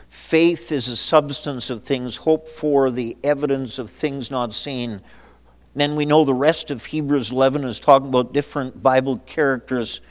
Faith 0.10 0.72
is 0.72 0.88
a 0.88 0.98
substance 0.98 1.70
of 1.70 1.84
things 1.84 2.18
hoped 2.18 2.50
for, 2.50 2.92
the 2.92 3.18
evidence 3.24 3.80
of 3.80 3.90
things 3.90 4.32
not 4.32 4.54
seen. 4.54 5.02
Then 5.76 5.96
we 5.96 6.06
know 6.06 6.24
the 6.24 6.34
rest 6.34 6.72
of 6.72 6.86
Hebrews 6.86 7.32
11 7.32 7.64
is 7.66 7.80
talking 7.80 8.08
about 8.08 8.34
different 8.34 8.82
Bible 8.82 9.18
characters 9.20 10.02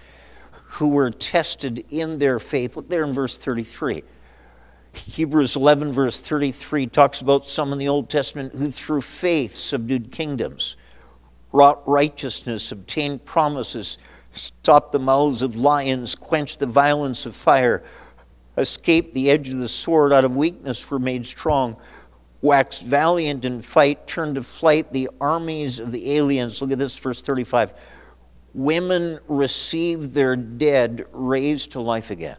who 0.74 0.88
were 0.88 1.11
tested 1.11 1.85
in 1.90 2.18
their 2.18 2.38
faith. 2.38 2.76
Look 2.76 2.88
there 2.88 3.04
in 3.04 3.12
verse 3.12 3.37
33. 3.37 4.02
Hebrews 4.92 5.57
11, 5.57 5.92
verse 5.92 6.20
33, 6.20 6.87
talks 6.87 7.20
about 7.20 7.48
some 7.48 7.72
in 7.72 7.78
the 7.78 7.88
Old 7.88 8.09
Testament 8.09 8.54
who 8.54 8.70
through 8.70 9.00
faith 9.00 9.57
subdued 9.57 10.12
kingdoms, 10.12 10.76
wrought 11.52 11.83
righteousness, 11.87 12.70
obtained 12.70 13.24
promises, 13.24 13.98
stopped 14.33 14.92
the 14.92 14.98
mouths 14.98 15.42
of 15.42 15.57
lions, 15.57 16.14
quenched 16.14 16.61
the 16.61 16.66
violence 16.66 17.26
of 17.26 17.35
fire, 17.35 17.83
escaped 18.56 19.14
the 19.14 19.30
edge 19.30 19.50
of 19.50 19.58
the 19.58 19.68
sword, 19.68 20.12
out 20.12 20.24
of 20.24 20.36
weakness 20.36 20.88
were 20.90 20.98
made 20.98 21.26
strong, 21.26 21.76
waxed 22.42 22.84
valiant 22.84 23.44
in 23.44 23.62
fight, 23.62 24.06
turned 24.06 24.34
to 24.36 24.42
flight 24.42 24.92
the 24.92 25.08
armies 25.20 25.80
of 25.80 25.92
the 25.92 26.12
aliens. 26.12 26.60
Look 26.60 26.72
at 26.72 26.78
this, 26.78 26.96
verse 26.96 27.22
35. 27.22 27.72
Women 28.52 29.18
received 29.26 30.14
their 30.14 30.36
dead 30.36 31.06
raised 31.12 31.72
to 31.72 31.80
life 31.80 32.10
again. 32.10 32.36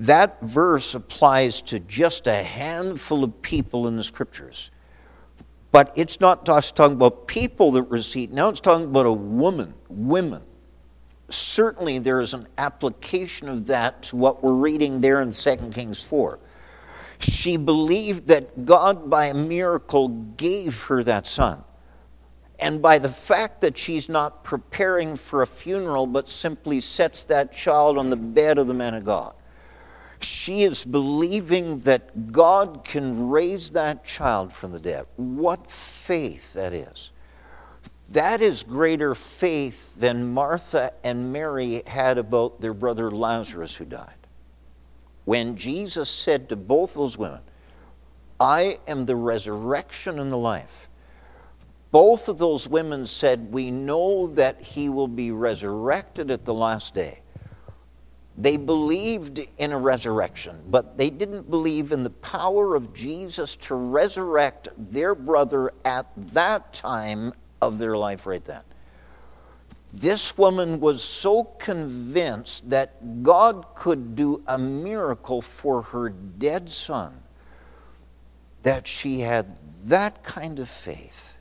That 0.00 0.40
verse 0.42 0.94
applies 0.94 1.60
to 1.62 1.80
just 1.80 2.26
a 2.26 2.42
handful 2.42 3.24
of 3.24 3.42
people 3.42 3.88
in 3.88 3.96
the 3.96 4.04
scriptures. 4.04 4.70
But 5.72 5.92
it's 5.96 6.20
not 6.20 6.46
just 6.46 6.76
talking 6.76 6.96
about 6.96 7.26
people 7.26 7.72
that 7.72 7.82
receive, 7.82 8.30
now 8.30 8.48
it's 8.48 8.60
talking 8.60 8.86
about 8.86 9.06
a 9.06 9.12
woman, 9.12 9.74
women. 9.88 10.42
Certainly 11.30 12.00
there 12.00 12.20
is 12.20 12.34
an 12.34 12.48
application 12.56 13.48
of 13.48 13.66
that 13.66 14.02
to 14.04 14.16
what 14.16 14.42
we're 14.42 14.52
reading 14.52 15.00
there 15.00 15.20
in 15.20 15.32
2 15.32 15.56
Kings 15.72 16.02
4. 16.02 16.38
She 17.20 17.56
believed 17.56 18.28
that 18.28 18.64
God, 18.64 19.10
by 19.10 19.26
a 19.26 19.34
miracle, 19.34 20.08
gave 20.08 20.82
her 20.82 21.02
that 21.02 21.26
son. 21.26 21.64
And 22.60 22.82
by 22.82 22.98
the 22.98 23.08
fact 23.08 23.60
that 23.60 23.78
she's 23.78 24.08
not 24.08 24.42
preparing 24.42 25.16
for 25.16 25.42
a 25.42 25.46
funeral, 25.46 26.06
but 26.06 26.30
simply 26.30 26.80
sets 26.80 27.24
that 27.26 27.52
child 27.52 27.98
on 27.98 28.10
the 28.10 28.16
bed 28.16 28.58
of 28.58 28.66
the 28.66 28.74
man 28.74 28.94
of 28.94 29.04
God, 29.04 29.34
she 30.20 30.62
is 30.62 30.84
believing 30.84 31.80
that 31.80 32.32
God 32.32 32.84
can 32.84 33.28
raise 33.28 33.70
that 33.70 34.04
child 34.04 34.52
from 34.52 34.72
the 34.72 34.80
dead. 34.80 35.06
What 35.16 35.70
faith 35.70 36.52
that 36.54 36.72
is. 36.72 37.10
That 38.10 38.40
is 38.40 38.62
greater 38.62 39.14
faith 39.14 39.94
than 39.96 40.32
Martha 40.32 40.92
and 41.04 41.32
Mary 41.32 41.82
had 41.86 42.16
about 42.16 42.60
their 42.60 42.72
brother 42.72 43.10
Lazarus 43.10 43.74
who 43.74 43.84
died. 43.84 44.14
When 45.26 45.56
Jesus 45.56 46.08
said 46.08 46.48
to 46.48 46.56
both 46.56 46.94
those 46.94 47.18
women, 47.18 47.40
I 48.40 48.78
am 48.86 49.04
the 49.04 49.16
resurrection 49.16 50.18
and 50.18 50.32
the 50.32 50.38
life, 50.38 50.88
both 51.90 52.28
of 52.28 52.38
those 52.38 52.68
women 52.68 53.06
said, 53.06 53.52
We 53.52 53.70
know 53.70 54.28
that 54.28 54.60
he 54.60 54.88
will 54.88 55.08
be 55.08 55.30
resurrected 55.30 56.30
at 56.30 56.44
the 56.44 56.54
last 56.54 56.94
day. 56.94 57.20
They 58.38 58.56
believed 58.56 59.40
in 59.58 59.72
a 59.72 59.78
resurrection, 59.78 60.62
but 60.70 60.96
they 60.96 61.10
didn't 61.10 61.50
believe 61.50 61.90
in 61.92 62.04
the 62.04 62.10
power 62.10 62.74
of 62.74 62.94
Jesus 62.94 63.56
to 63.56 63.74
resurrect 63.74 64.68
their 64.78 65.14
brother 65.14 65.72
at 65.84 66.06
that 66.32 66.72
time 66.72 67.32
of 67.60 67.78
their 67.78 67.96
life, 67.96 68.26
right 68.26 68.44
then. 68.44 68.62
This 69.92 70.36
woman 70.36 70.80
was 70.80 71.02
so 71.02 71.44
convinced 71.44 72.68
that 72.70 73.22
God 73.22 73.64
could 73.74 74.16
do 74.16 74.42
a 74.46 74.58
miracle 74.58 75.40
for 75.40 75.82
her 75.82 76.10
dead 76.10 76.70
son 76.70 77.14
that 78.62 78.86
she 78.86 79.20
had 79.20 79.56
that 79.84 80.22
kind 80.22 80.58
of 80.58 80.68
faith. 80.68 81.36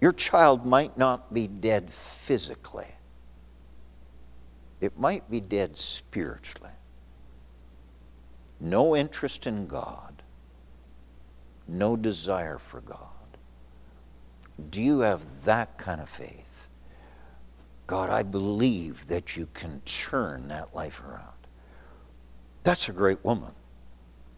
Your 0.00 0.12
child 0.12 0.66
might 0.66 0.98
not 0.98 1.32
be 1.32 1.46
dead 1.46 1.90
physically 1.90 2.86
it 4.84 4.98
might 4.98 5.30
be 5.30 5.40
dead 5.40 5.78
spiritually. 5.78 6.68
No 8.60 8.94
interest 8.94 9.46
in 9.46 9.66
God, 9.66 10.22
no 11.66 11.96
desire 11.96 12.58
for 12.58 12.82
God. 12.82 12.98
Do 14.70 14.82
you 14.82 15.00
have 15.00 15.20
that 15.44 15.76
kind 15.78 16.00
of 16.00 16.08
faith? 16.08 16.68
God, 17.86 18.10
I 18.10 18.22
believe 18.22 19.06
that 19.08 19.36
you 19.36 19.48
can 19.52 19.80
turn 19.84 20.48
that 20.48 20.74
life 20.74 21.02
around. 21.02 21.20
That's 22.62 22.88
a 22.88 22.92
great 22.92 23.22
woman. 23.24 23.50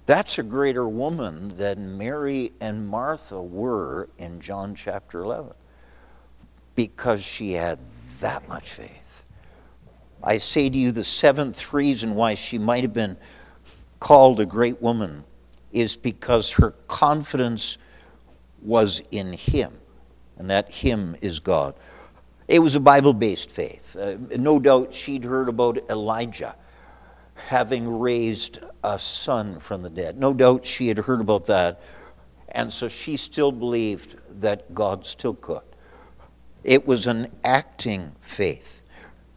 That's 0.06 0.38
a 0.38 0.42
greater 0.42 0.88
woman 0.88 1.56
than 1.56 1.98
Mary 1.98 2.52
and 2.60 2.86
Martha 2.88 3.40
were 3.40 4.08
in 4.18 4.40
John 4.40 4.74
chapter 4.74 5.22
11 5.22 5.52
because 6.74 7.24
she 7.24 7.52
had 7.52 7.78
that 8.20 8.48
much 8.48 8.70
faith. 8.70 9.24
I 10.22 10.38
say 10.38 10.68
to 10.68 10.78
you, 10.78 10.92
the 10.92 11.04
seventh 11.04 11.72
reason 11.72 12.14
why 12.14 12.34
she 12.34 12.58
might 12.58 12.82
have 12.82 12.94
been 12.94 13.16
called 14.00 14.40
a 14.40 14.46
great 14.46 14.80
woman 14.80 15.24
is 15.72 15.96
because 15.96 16.52
her 16.52 16.72
confidence 16.88 17.78
was 18.62 19.02
in 19.10 19.32
Him, 19.32 19.72
and 20.38 20.50
that 20.50 20.70
Him 20.70 21.16
is 21.20 21.40
God. 21.40 21.74
It 22.48 22.60
was 22.60 22.74
a 22.74 22.80
Bible 22.80 23.12
based 23.12 23.50
faith. 23.50 23.96
Uh, 23.96 24.16
no 24.36 24.58
doubt 24.58 24.92
she'd 24.92 25.24
heard 25.24 25.48
about 25.48 25.78
Elijah 25.90 26.54
having 27.34 27.98
raised 27.98 28.60
a 28.82 28.98
son 28.98 29.58
from 29.60 29.82
the 29.82 29.90
dead. 29.90 30.18
No 30.18 30.32
doubt 30.32 30.66
she 30.66 30.88
had 30.88 30.98
heard 30.98 31.20
about 31.20 31.46
that. 31.46 31.80
And 32.48 32.72
so 32.72 32.88
she 32.88 33.16
still 33.16 33.52
believed 33.52 34.16
that 34.40 34.74
God 34.74 35.06
still 35.06 35.34
could. 35.34 35.60
It 36.64 36.86
was 36.86 37.06
an 37.06 37.30
acting 37.44 38.12
faith. 38.22 38.82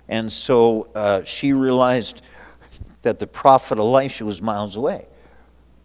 And 0.07 0.31
so 0.31 0.89
uh, 0.95 1.23
she 1.23 1.53
realized 1.53 2.21
that 3.01 3.19
the 3.19 3.27
prophet 3.27 3.77
Elisha 3.77 4.25
was 4.25 4.41
miles 4.41 4.75
away. 4.75 5.05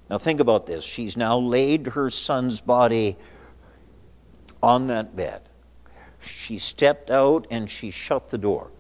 Now, 0.09 0.18
think 0.18 0.40
about 0.40 0.66
this. 0.66 0.85
She's 0.85 1.16
now 1.16 1.38
laid 1.38 1.88
her 1.88 2.11
son's 2.11 2.61
body 2.61 3.16
on 4.64 4.87
that 4.88 5.14
bed. 5.14 5.42
She 6.22 6.59
stepped 6.59 7.11
out 7.11 7.46
and 7.50 7.68
she 7.68 7.90
shut 7.90 8.31
the 8.31 8.38
door. 8.38 8.70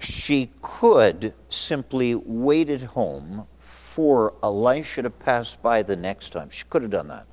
She 0.00 0.50
could 0.60 1.34
simply 1.50 2.14
wait 2.14 2.68
at 2.68 2.82
home 2.82 3.46
for 3.58 4.34
Elisha 4.42 5.02
to 5.02 5.10
pass 5.10 5.54
by 5.54 5.82
the 5.82 5.96
next 5.96 6.32
time. 6.32 6.50
She 6.50 6.64
could 6.68 6.82
have 6.82 6.90
done 6.90 7.08
that. 7.08 7.26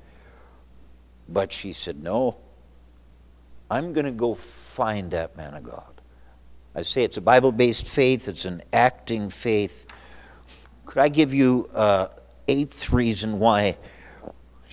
But 1.28 1.52
she 1.52 1.72
said, 1.72 2.02
No, 2.02 2.36
I'm 3.70 3.92
going 3.92 4.06
to 4.06 4.12
go 4.12 4.34
find 4.34 5.10
that 5.10 5.36
man 5.36 5.54
of 5.54 5.64
God. 5.64 5.82
I 6.74 6.82
say 6.82 7.02
it's 7.02 7.16
a 7.16 7.22
Bible 7.22 7.52
based 7.52 7.88
faith, 7.88 8.28
it's 8.28 8.44
an 8.44 8.62
acting 8.72 9.30
faith. 9.30 9.86
Could 10.84 10.98
I 10.98 11.08
give 11.08 11.34
you 11.34 11.68
uh, 11.74 12.08
eighth 12.46 12.92
reason 12.92 13.38
why 13.40 13.76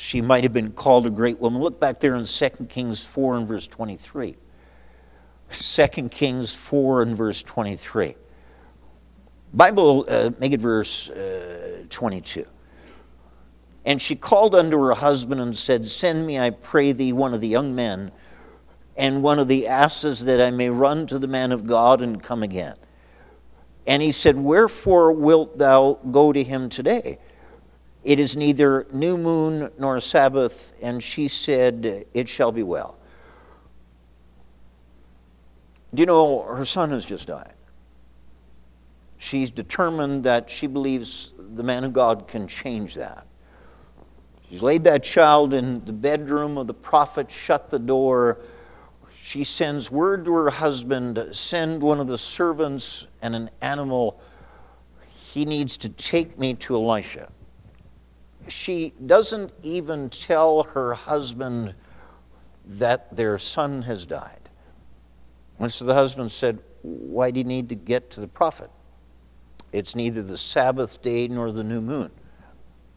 she 0.04 0.20
might 0.20 0.44
have 0.44 0.52
been 0.52 0.74
called 0.74 1.06
a 1.06 1.10
great 1.10 1.40
woman? 1.40 1.62
Look 1.62 1.80
back 1.80 2.02
there 2.02 2.16
in 2.16 2.26
2 2.26 2.50
Kings 2.68 3.06
4 3.06 3.38
and 3.38 3.48
verse 3.48 3.68
23. 3.68 4.36
2 5.50 5.88
Kings 6.10 6.54
4 6.54 7.04
and 7.04 7.16
verse 7.16 7.42
23. 7.42 8.16
Bible, 9.54 10.06
uh, 10.10 10.32
make 10.40 10.52
it 10.52 10.60
verse 10.60 11.10
uh, 11.10 11.86
22. 11.90 12.46
And 13.86 14.02
she 14.02 14.18
called 14.18 14.56
unto 14.56 14.78
her 14.82 14.94
husband 14.94 15.40
and 15.40 15.58
said, 15.58 15.88
Send 15.88 16.28
me, 16.28 16.38
I 16.38 16.50
pray 16.50 16.92
thee, 16.92 17.14
one 17.14 17.34
of 17.34 17.40
the 17.40 17.48
young 17.48 17.74
men 17.74 18.12
and 18.98 19.24
one 19.24 19.40
of 19.40 19.48
the 19.48 19.68
asses 19.68 20.26
that 20.26 20.42
I 20.42 20.52
may 20.52 20.70
run 20.70 21.08
to 21.08 21.18
the 21.18 21.28
man 21.28 21.54
of 21.54 21.66
God 21.66 22.02
and 22.02 22.22
come 22.22 22.44
again. 22.44 22.76
And 23.88 24.04
he 24.04 24.12
said, 24.12 24.38
Wherefore 24.38 25.14
wilt 25.14 25.58
thou 25.58 26.00
go 26.12 26.34
to 26.34 26.44
him 26.44 26.68
today? 26.68 27.20
It 28.04 28.20
is 28.20 28.36
neither 28.36 28.86
new 28.92 29.18
moon 29.18 29.72
nor 29.80 30.00
Sabbath. 30.00 30.74
And 30.82 31.02
she 31.02 31.28
said, 31.28 32.06
It 32.14 32.28
shall 32.28 32.52
be 32.52 32.64
well. 32.64 32.98
Do 35.94 36.02
you 36.02 36.06
know 36.06 36.42
her 36.42 36.66
son 36.66 36.92
has 36.92 37.06
just 37.06 37.28
died? 37.28 37.54
She's 39.18 39.52
determined 39.52 40.24
that 40.26 40.50
she 40.50 40.68
believes 40.68 41.34
the 41.56 41.64
man 41.64 41.84
of 41.84 41.94
God 41.94 42.28
can 42.28 42.48
change 42.48 42.96
that. 42.96 43.26
She's 44.50 44.62
laid 44.62 44.84
that 44.84 45.04
child 45.04 45.54
in 45.54 45.84
the 45.86 45.94
bedroom 45.94 46.58
of 46.58 46.68
the 46.68 46.74
prophet, 46.74 47.32
shut 47.32 47.72
the 47.72 47.80
door, 47.80 48.40
she 49.26 49.46
sends 49.46 49.90
word 49.90 50.26
to 50.26 50.34
her 50.34 50.50
husband 50.50 51.30
send 51.32 51.82
one 51.82 52.02
of 52.02 52.08
the 52.08 52.18
servants 52.18 53.08
and 53.22 53.34
an 53.34 53.50
animal. 53.62 54.20
He 55.32 55.46
needs 55.46 55.78
to 55.78 55.90
take 55.90 56.38
me 56.38 56.56
to 56.56 56.76
Elisha. 56.76 57.30
She 58.48 58.94
doesn't 59.06 59.52
even 59.64 60.10
tell 60.10 60.64
her 60.64 60.94
husband 60.94 61.76
that 62.66 63.16
their 63.16 63.38
son 63.38 63.84
has 63.84 64.06
died. 64.06 64.50
And 65.60 65.72
so 65.72 65.86
the 65.86 65.94
husband 65.94 66.32
said, 66.32 66.60
Why 66.82 67.32
do 67.32 67.40
you 67.40 67.44
need 67.44 67.70
to 67.70 67.76
get 67.76 68.12
to 68.12 68.22
the 68.22 68.28
prophet? 68.28 68.70
It's 69.72 69.96
neither 69.96 70.22
the 70.22 70.38
Sabbath 70.38 71.02
day 71.02 71.28
nor 71.28 71.52
the 71.52 71.64
new 71.64 71.82
moon. 71.82 72.12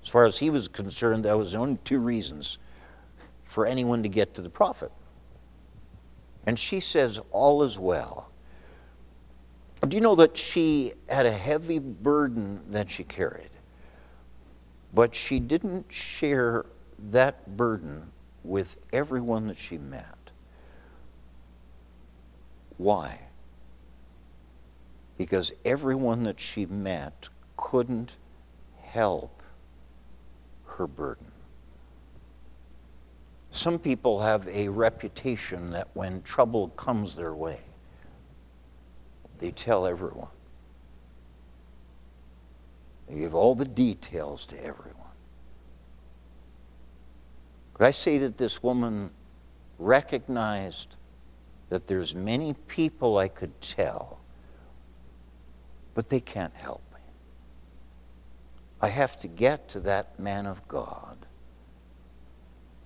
As 0.03 0.09
far 0.09 0.27
as 0.27 0.39
he 0.39 0.51
was 0.51 0.69
concerned, 0.69 1.25
that 1.25 1.37
was 1.37 1.53
the 1.53 1.59
only 1.59 1.79
two 1.85 1.99
reasons 1.99 2.59
for 3.45 3.67
anyone 3.67 4.03
to 4.03 4.09
get 4.09 4.35
to 4.35 4.43
the 4.43 4.51
prophet. 4.51 4.93
And 6.45 6.59
she 6.59 6.81
says, 6.81 7.21
All 7.33 7.63
is 7.63 7.79
well. 7.79 8.31
Do 9.87 9.97
you 9.97 10.01
know 10.01 10.15
that 10.17 10.37
she 10.37 10.93
had 11.09 11.27
a 11.27 11.33
heavy 11.33 11.79
burden 11.79 12.61
that 12.71 12.91
she 12.91 13.05
carried? 13.05 13.51
But 14.97 15.15
she 15.15 15.41
didn't 15.41 15.93
share 15.93 16.65
that 17.11 17.55
burden 17.55 18.13
with 18.43 18.79
everyone 18.95 19.49
that 19.49 19.59
she 19.59 19.77
met. 19.77 20.07
Why? 22.79 23.19
Because 25.19 25.53
everyone 25.67 26.23
that 26.23 26.41
she 26.41 26.65
met 26.65 27.29
couldn't 27.59 28.13
help 28.85 29.43
her 30.65 30.87
burden. 30.87 31.27
Some 33.53 33.79
people 33.79 34.23
have 34.23 34.49
a 34.49 34.69
reputation 34.69 35.73
that 35.73 35.89
when 35.93 36.23
trouble 36.23 36.69
comes 36.69 37.17
their 37.17 37.35
way, 37.35 37.61
they 39.41 39.51
tell 39.51 39.87
everyone. 39.87 40.29
Give 43.13 43.35
all 43.35 43.55
the 43.55 43.65
details 43.65 44.47
to 44.47 44.59
everyone. 44.59 44.93
Could 47.75 47.87
I 47.87 47.91
say 47.91 48.19
that 48.19 48.39
this 48.39 48.63
woman 48.63 49.11
recognized 49.79 50.89
that 51.69 51.87
there's 51.87 52.15
many 52.15 52.55
people 52.69 53.19
I 53.19 53.29
could 53.29 53.61
tell, 53.61 54.19
but 55.95 56.09
they 56.09 56.21
can't 56.21 56.55
help 56.55 56.83
me. 56.93 57.01
I 58.81 58.89
have 58.89 59.19
to 59.21 59.29
get 59.29 59.69
to 59.71 59.81
that 59.81 60.19
man 60.19 60.47
of 60.47 60.67
God 60.69 61.17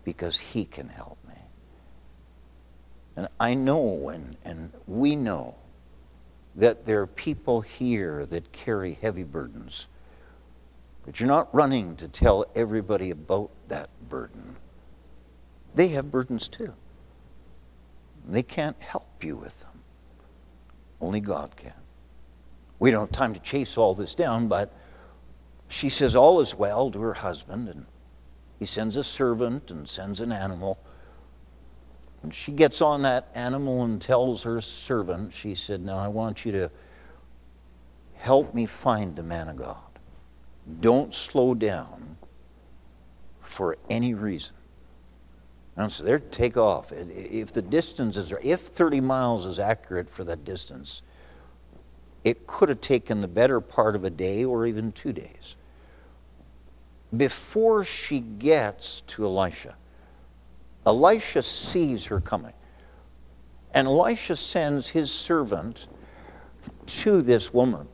because 0.04 0.38
he 0.38 0.64
can 0.64 0.88
help 0.88 1.18
me. 1.28 1.34
And 3.16 3.28
I 3.38 3.54
know 3.54 4.08
and, 4.08 4.36
and 4.44 4.72
we 4.86 5.14
know 5.14 5.54
that 6.56 6.86
there 6.86 7.02
are 7.02 7.06
people 7.06 7.60
here 7.60 8.26
that 8.26 8.52
carry 8.52 8.94
heavy 8.94 9.22
burdens. 9.22 9.86
But 11.10 11.18
you're 11.18 11.26
not 11.26 11.52
running 11.52 11.96
to 11.96 12.06
tell 12.06 12.44
everybody 12.54 13.10
about 13.10 13.50
that 13.66 13.90
burden. 14.08 14.54
They 15.74 15.88
have 15.88 16.12
burdens 16.12 16.46
too. 16.46 16.72
They 18.28 18.44
can't 18.44 18.76
help 18.78 19.24
you 19.24 19.34
with 19.34 19.58
them. 19.58 19.80
Only 21.00 21.18
God 21.18 21.56
can. 21.56 21.72
We 22.78 22.92
don't 22.92 23.08
have 23.08 23.10
time 23.10 23.34
to 23.34 23.40
chase 23.40 23.76
all 23.76 23.96
this 23.96 24.14
down, 24.14 24.46
but 24.46 24.72
she 25.66 25.88
says 25.88 26.14
all 26.14 26.40
is 26.40 26.54
well 26.54 26.92
to 26.92 27.00
her 27.00 27.14
husband, 27.14 27.68
and 27.68 27.86
he 28.60 28.64
sends 28.64 28.94
a 28.94 29.02
servant 29.02 29.68
and 29.72 29.88
sends 29.88 30.20
an 30.20 30.30
animal. 30.30 30.78
When 32.22 32.30
she 32.30 32.52
gets 32.52 32.80
on 32.80 33.02
that 33.02 33.30
animal 33.34 33.82
and 33.82 34.00
tells 34.00 34.44
her 34.44 34.60
servant, 34.60 35.34
she 35.34 35.56
said, 35.56 35.80
Now 35.80 35.98
I 35.98 36.06
want 36.06 36.44
you 36.44 36.52
to 36.52 36.70
help 38.18 38.54
me 38.54 38.66
find 38.66 39.16
the 39.16 39.24
man 39.24 39.48
of 39.48 39.56
God. 39.56 39.89
Don't 40.80 41.14
slow 41.14 41.54
down 41.54 42.16
for 43.42 43.76
any 43.88 44.14
reason. 44.14 44.54
And 45.76 45.92
so 45.92 46.04
they're 46.04 46.18
take 46.18 46.56
off. 46.56 46.92
If 46.92 47.52
the 47.52 47.62
distance 47.62 48.16
is, 48.16 48.32
if 48.42 48.60
30 48.60 49.00
miles 49.00 49.46
is 49.46 49.58
accurate 49.58 50.10
for 50.10 50.24
that 50.24 50.44
distance, 50.44 51.02
it 52.22 52.46
could 52.46 52.68
have 52.68 52.80
taken 52.80 53.18
the 53.18 53.28
better 53.28 53.60
part 53.60 53.96
of 53.96 54.04
a 54.04 54.10
day 54.10 54.44
or 54.44 54.66
even 54.66 54.92
two 54.92 55.12
days. 55.12 55.56
Before 57.16 57.82
she 57.84 58.20
gets 58.20 59.00
to 59.08 59.24
Elisha, 59.24 59.74
Elisha 60.86 61.42
sees 61.42 62.06
her 62.06 62.20
coming. 62.20 62.52
And 63.72 63.86
Elisha 63.86 64.36
sends 64.36 64.88
his 64.88 65.10
servant 65.10 65.86
to 66.86 67.22
this 67.22 67.54
woman. 67.54 67.88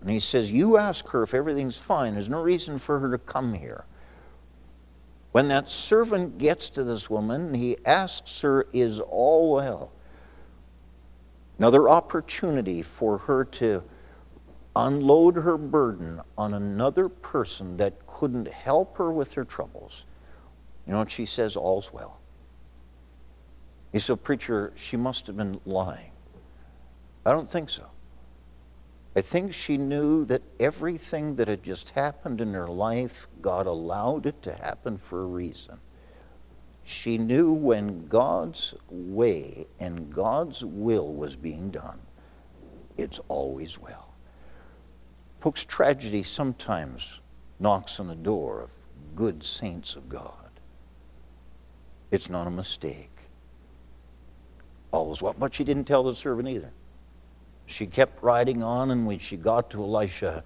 And 0.00 0.10
he 0.10 0.20
says, 0.20 0.52
You 0.52 0.76
ask 0.76 1.08
her 1.08 1.22
if 1.22 1.34
everything's 1.34 1.76
fine. 1.76 2.14
There's 2.14 2.28
no 2.28 2.40
reason 2.40 2.78
for 2.78 2.98
her 3.00 3.10
to 3.10 3.18
come 3.18 3.54
here. 3.54 3.84
When 5.32 5.48
that 5.48 5.70
servant 5.70 6.38
gets 6.38 6.70
to 6.70 6.84
this 6.84 7.10
woman, 7.10 7.54
he 7.54 7.76
asks 7.84 8.40
her, 8.40 8.66
Is 8.72 9.00
all 9.00 9.52
well? 9.52 9.92
Another 11.58 11.88
opportunity 11.88 12.82
for 12.82 13.18
her 13.18 13.44
to 13.44 13.82
unload 14.76 15.34
her 15.34 15.58
burden 15.58 16.20
on 16.36 16.54
another 16.54 17.08
person 17.08 17.76
that 17.78 18.06
couldn't 18.06 18.46
help 18.46 18.96
her 18.96 19.10
with 19.10 19.34
her 19.34 19.44
troubles. 19.44 20.04
You 20.86 20.92
know 20.92 21.00
what 21.00 21.10
she 21.10 21.26
says? 21.26 21.56
All's 21.56 21.92
well. 21.92 22.20
He 23.92 23.98
say, 23.98 24.14
Preacher, 24.14 24.72
she 24.76 24.96
must 24.96 25.26
have 25.26 25.36
been 25.36 25.60
lying. 25.66 26.12
I 27.26 27.32
don't 27.32 27.48
think 27.48 27.70
so. 27.70 27.86
I 29.18 29.20
think 29.20 29.52
she 29.52 29.76
knew 29.78 30.24
that 30.26 30.42
everything 30.60 31.34
that 31.36 31.48
had 31.48 31.64
just 31.64 31.90
happened 31.90 32.40
in 32.40 32.54
her 32.54 32.68
life, 32.68 33.26
God 33.42 33.66
allowed 33.66 34.26
it 34.26 34.40
to 34.42 34.54
happen 34.54 34.96
for 34.96 35.22
a 35.22 35.26
reason. 35.26 35.76
She 36.84 37.18
knew 37.18 37.52
when 37.52 38.06
God's 38.06 38.74
way 38.88 39.66
and 39.80 40.14
God's 40.14 40.64
will 40.64 41.12
was 41.12 41.34
being 41.34 41.72
done, 41.72 41.98
it's 42.96 43.18
always 43.26 43.76
well. 43.76 44.14
Folks, 45.40 45.64
tragedy 45.64 46.22
sometimes 46.22 47.18
knocks 47.58 47.98
on 47.98 48.06
the 48.06 48.14
door 48.14 48.60
of 48.60 48.70
good 49.16 49.42
saints 49.42 49.96
of 49.96 50.08
God. 50.08 50.32
It's 52.12 52.30
not 52.30 52.46
a 52.46 52.50
mistake. 52.50 53.10
Always 54.92 55.20
well. 55.20 55.34
But 55.36 55.56
she 55.56 55.64
didn't 55.64 55.86
tell 55.88 56.04
the 56.04 56.14
servant 56.14 56.46
either. 56.46 56.70
She 57.68 57.86
kept 57.86 58.22
riding 58.22 58.62
on, 58.62 58.90
and 58.90 59.06
when 59.06 59.18
she 59.18 59.36
got 59.36 59.70
to 59.70 59.82
Elisha, 59.82 60.42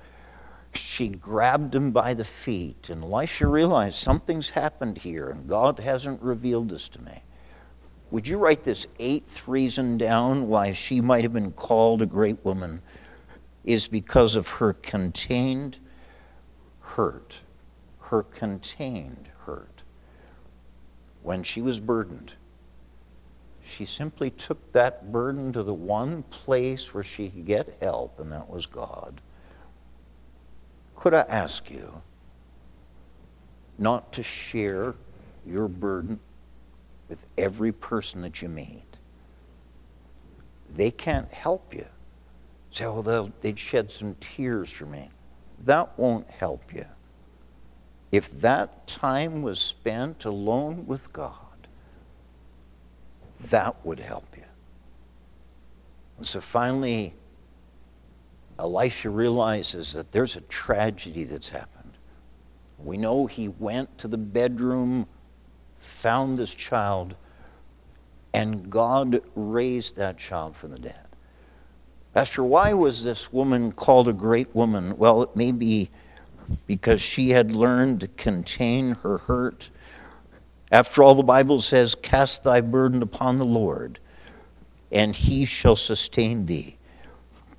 she 0.74 1.08
grabbed 1.08 1.72
him 1.72 1.92
by 1.92 2.14
the 2.14 2.24
feet. 2.24 2.90
And 2.90 3.04
Elisha 3.04 3.46
realized 3.46 3.94
something's 3.94 4.50
happened 4.50 4.98
here, 4.98 5.30
and 5.30 5.48
God 5.48 5.78
hasn't 5.78 6.20
revealed 6.20 6.68
this 6.68 6.88
to 6.90 7.00
me. 7.00 7.22
Would 8.10 8.26
you 8.26 8.38
write 8.38 8.64
this 8.64 8.88
eighth 8.98 9.46
reason 9.46 9.96
down 9.98 10.48
why 10.48 10.72
she 10.72 11.00
might 11.00 11.22
have 11.22 11.32
been 11.32 11.52
called 11.52 12.02
a 12.02 12.06
great 12.06 12.44
woman? 12.44 12.82
Is 13.64 13.86
because 13.86 14.34
of 14.34 14.48
her 14.48 14.72
contained 14.72 15.78
hurt. 16.80 17.38
Her 18.00 18.24
contained 18.24 19.28
hurt. 19.46 19.82
When 21.22 21.44
she 21.44 21.62
was 21.62 21.78
burdened, 21.78 22.32
she 23.72 23.86
simply 23.86 24.30
took 24.30 24.72
that 24.72 25.10
burden 25.10 25.52
to 25.52 25.62
the 25.62 25.74
one 25.74 26.22
place 26.24 26.92
where 26.92 27.04
she 27.04 27.28
could 27.30 27.46
get 27.46 27.76
help, 27.80 28.20
and 28.20 28.30
that 28.32 28.48
was 28.48 28.66
God. 28.66 29.20
Could 30.96 31.14
I 31.14 31.22
ask 31.22 31.70
you 31.70 32.02
not 33.78 34.12
to 34.12 34.22
share 34.22 34.94
your 35.46 35.68
burden 35.68 36.20
with 37.08 37.18
every 37.36 37.72
person 37.72 38.22
that 38.22 38.42
you 38.42 38.48
meet? 38.48 38.84
They 40.76 40.90
can't 40.90 41.30
help 41.32 41.74
you. 41.74 41.86
Say, 42.72 42.86
well, 42.86 43.32
they'd 43.40 43.58
shed 43.58 43.90
some 43.90 44.16
tears 44.20 44.70
for 44.70 44.86
me. 44.86 45.10
That 45.64 45.98
won't 45.98 46.28
help 46.28 46.72
you. 46.72 46.86
If 48.10 48.40
that 48.40 48.86
time 48.86 49.42
was 49.42 49.60
spent 49.60 50.24
alone 50.24 50.86
with 50.86 51.12
God, 51.12 51.41
that 53.50 53.76
would 53.84 54.00
help 54.00 54.26
you. 54.36 54.42
And 56.18 56.26
so 56.26 56.40
finally, 56.40 57.14
Elisha 58.58 59.10
realizes 59.10 59.92
that 59.94 60.12
there's 60.12 60.36
a 60.36 60.40
tragedy 60.42 61.24
that's 61.24 61.50
happened. 61.50 61.92
We 62.78 62.96
know 62.96 63.26
he 63.26 63.48
went 63.48 63.98
to 63.98 64.08
the 64.08 64.18
bedroom, 64.18 65.06
found 65.78 66.36
this 66.36 66.54
child, 66.54 67.14
and 68.34 68.70
God 68.70 69.22
raised 69.34 69.96
that 69.96 70.18
child 70.18 70.56
from 70.56 70.72
the 70.72 70.78
dead. 70.78 71.06
Pastor, 72.14 72.44
why 72.44 72.72
was 72.72 73.02
this 73.02 73.32
woman 73.32 73.72
called 73.72 74.08
a 74.08 74.12
great 74.12 74.54
woman? 74.54 74.96
Well, 74.96 75.22
it 75.22 75.34
may 75.34 75.52
be 75.52 75.90
because 76.66 77.00
she 77.00 77.30
had 77.30 77.52
learned 77.52 78.00
to 78.00 78.08
contain 78.08 78.92
her 78.96 79.18
hurt 79.18 79.70
after 80.72 81.02
all, 81.02 81.14
the 81.14 81.22
Bible 81.22 81.60
says, 81.60 81.94
Cast 81.94 82.44
thy 82.44 82.62
burden 82.62 83.02
upon 83.02 83.36
the 83.36 83.44
Lord, 83.44 83.98
and 84.90 85.14
he 85.14 85.44
shall 85.44 85.76
sustain 85.76 86.46
thee. 86.46 86.78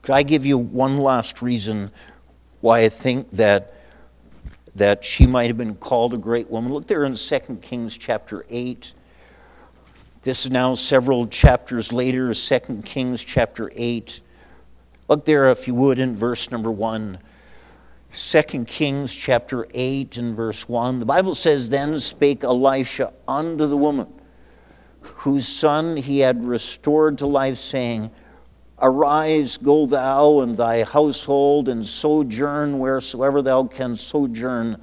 Could 0.02 0.14
I 0.14 0.24
give 0.24 0.46
you 0.46 0.58
one 0.58 0.98
last 0.98 1.44
reason 1.44 1.92
why 2.62 2.80
I 2.80 2.90
think 2.90 3.30
that, 3.34 3.76
that 4.76 5.06
she 5.06 5.28
might 5.28 5.48
have 5.48 5.58
been 5.58 5.76
called 5.76 6.16
a 6.16 6.18
great 6.18 6.50
woman? 6.50 6.74
Look 6.74 6.88
there 6.88 7.04
in 7.04 7.16
2 7.16 7.40
Kings 7.62 7.98
chapter 7.98 8.48
8. 8.50 8.94
This 10.24 10.46
is 10.46 10.52
now 10.52 10.74
several 10.74 11.28
chapters 11.28 11.94
later, 11.94 12.34
2 12.34 12.82
Kings 12.84 13.24
chapter 13.24 13.72
8. 13.76 14.22
Look 15.08 15.24
there, 15.26 15.52
if 15.52 15.68
you 15.68 15.76
would, 15.76 16.00
in 16.00 16.16
verse 16.16 16.50
number 16.50 16.72
1. 16.72 17.20
2 18.16 18.66
Kings 18.66 19.12
chapter 19.12 19.68
8 19.74 20.18
and 20.18 20.36
verse 20.36 20.70
1. 20.70 21.00
The 21.00 21.06
Bible 21.06 21.34
says, 21.34 21.70
Then 21.70 22.00
spake 22.00 22.44
Elisha 22.44 23.12
unto 23.28 23.66
the 23.66 23.78
woman, 23.78 24.08
whose 25.02 25.48
son 25.48 25.98
he 25.98 26.20
had 26.20 26.46
restored 26.46 27.18
to 27.18 27.26
life, 27.26 27.58
saying, 27.58 28.12
Arise, 28.80 29.58
go 29.58 29.88
thou 29.88 30.42
and 30.42 30.56
thy 30.56 30.84
household, 30.84 31.70
and 31.70 31.88
sojourn 31.88 32.78
wheresoever 32.78 33.42
thou 33.42 33.64
canst 33.64 34.08
sojourn. 34.08 34.80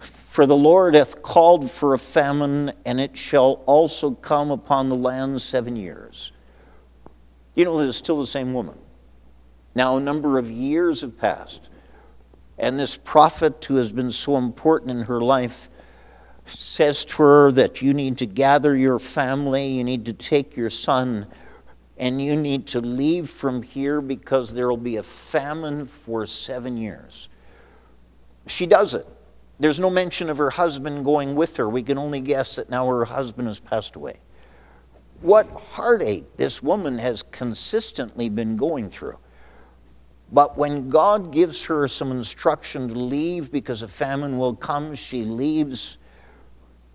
For 0.00 0.44
the 0.44 0.56
Lord 0.56 0.94
hath 0.94 1.22
called 1.22 1.70
for 1.70 1.94
a 1.94 1.98
famine, 1.98 2.72
and 2.84 3.00
it 3.00 3.16
shall 3.16 3.62
also 3.66 4.10
come 4.10 4.50
upon 4.50 4.88
the 4.88 4.96
land 4.96 5.40
seven 5.40 5.76
years. 5.76 6.32
You 7.54 7.64
know, 7.64 7.78
this 7.78 7.90
is 7.90 7.96
still 7.96 8.18
the 8.18 8.26
same 8.26 8.52
woman. 8.52 8.76
Now, 9.76 9.98
a 9.98 10.00
number 10.00 10.38
of 10.38 10.50
years 10.50 11.02
have 11.02 11.16
passed, 11.16 11.68
and 12.58 12.78
this 12.78 12.96
prophet 12.96 13.64
who 13.66 13.76
has 13.76 13.92
been 13.92 14.12
so 14.12 14.36
important 14.36 14.90
in 14.90 15.02
her 15.02 15.20
life 15.20 15.68
says 16.46 17.04
to 17.04 17.22
her 17.22 17.52
that 17.52 17.82
you 17.82 17.92
need 17.92 18.18
to 18.18 18.26
gather 18.26 18.76
your 18.76 18.98
family, 18.98 19.66
you 19.68 19.84
need 19.84 20.04
to 20.06 20.12
take 20.12 20.56
your 20.56 20.70
son 20.70 21.26
and 21.98 22.22
you 22.22 22.36
need 22.36 22.66
to 22.68 22.80
leave 22.80 23.28
from 23.28 23.62
here 23.62 24.00
because 24.00 24.52
there 24.52 24.68
will 24.68 24.76
be 24.76 24.96
a 24.96 25.02
famine 25.02 25.86
for 25.86 26.26
seven 26.26 26.76
years. 26.76 27.28
She 28.46 28.66
does 28.66 28.94
it. 28.94 29.06
There's 29.58 29.80
no 29.80 29.88
mention 29.88 30.28
of 30.28 30.36
her 30.38 30.50
husband 30.50 31.04
going 31.04 31.34
with 31.34 31.56
her. 31.56 31.68
We 31.68 31.82
can 31.82 31.96
only 31.96 32.20
guess 32.20 32.56
that 32.56 32.68
now 32.68 32.86
her 32.86 33.06
husband 33.06 33.48
has 33.48 33.58
passed 33.58 33.96
away. 33.96 34.18
What 35.22 35.48
heartache 35.48 36.36
this 36.36 36.62
woman 36.62 36.98
has 36.98 37.22
consistently 37.22 38.28
been 38.28 38.56
going 38.56 38.90
through. 38.90 39.16
But 40.32 40.56
when 40.56 40.88
God 40.88 41.30
gives 41.30 41.64
her 41.66 41.86
some 41.86 42.10
instruction 42.10 42.88
to 42.88 42.94
leave 42.94 43.52
because 43.52 43.82
a 43.82 43.88
famine 43.88 44.38
will 44.38 44.56
come, 44.56 44.94
she 44.94 45.22
leaves. 45.22 45.98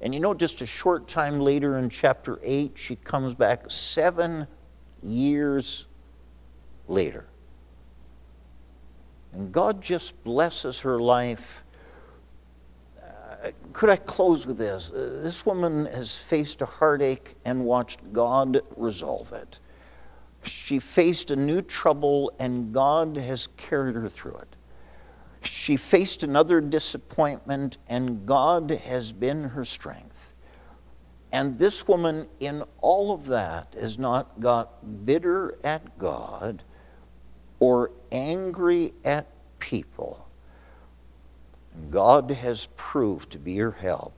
And 0.01 0.13
you 0.13 0.19
know, 0.19 0.33
just 0.33 0.61
a 0.61 0.65
short 0.65 1.07
time 1.07 1.39
later 1.39 1.77
in 1.77 1.89
chapter 1.89 2.39
8, 2.43 2.73
she 2.75 2.97
comes 2.97 3.33
back 3.33 3.71
seven 3.71 4.47
years 5.01 5.85
later. 6.87 7.25
And 9.33 9.51
God 9.51 9.81
just 9.81 10.21
blesses 10.23 10.81
her 10.81 10.99
life. 10.99 11.63
Uh, 13.01 13.51
could 13.71 13.89
I 13.89 13.95
close 13.95 14.45
with 14.45 14.57
this? 14.57 14.91
Uh, 14.91 15.21
this 15.23 15.45
woman 15.45 15.85
has 15.85 16.17
faced 16.17 16.61
a 16.61 16.65
heartache 16.65 17.35
and 17.45 17.63
watched 17.63 17.99
God 18.11 18.61
resolve 18.75 19.31
it. 19.31 19.59
She 20.43 20.79
faced 20.79 21.31
a 21.31 21.35
new 21.35 21.61
trouble 21.61 22.31
and 22.39 22.73
God 22.73 23.17
has 23.17 23.47
carried 23.57 23.95
her 23.95 24.09
through 24.09 24.37
it. 24.37 24.55
She 25.43 25.77
faced 25.77 26.23
another 26.23 26.61
disappointment 26.61 27.77
and 27.87 28.25
God 28.25 28.69
has 28.71 29.11
been 29.11 29.43
her 29.49 29.65
strength. 29.65 30.33
And 31.31 31.57
this 31.57 31.87
woman, 31.87 32.27
in 32.39 32.63
all 32.81 33.13
of 33.13 33.27
that, 33.27 33.73
has 33.79 33.97
not 33.97 34.39
got 34.39 35.05
bitter 35.05 35.57
at 35.63 35.97
God 35.97 36.61
or 37.59 37.91
angry 38.11 38.93
at 39.05 39.27
people. 39.59 40.27
God 41.89 42.31
has 42.31 42.67
proved 42.75 43.31
to 43.31 43.37
be 43.37 43.57
her 43.57 43.71
help 43.71 44.13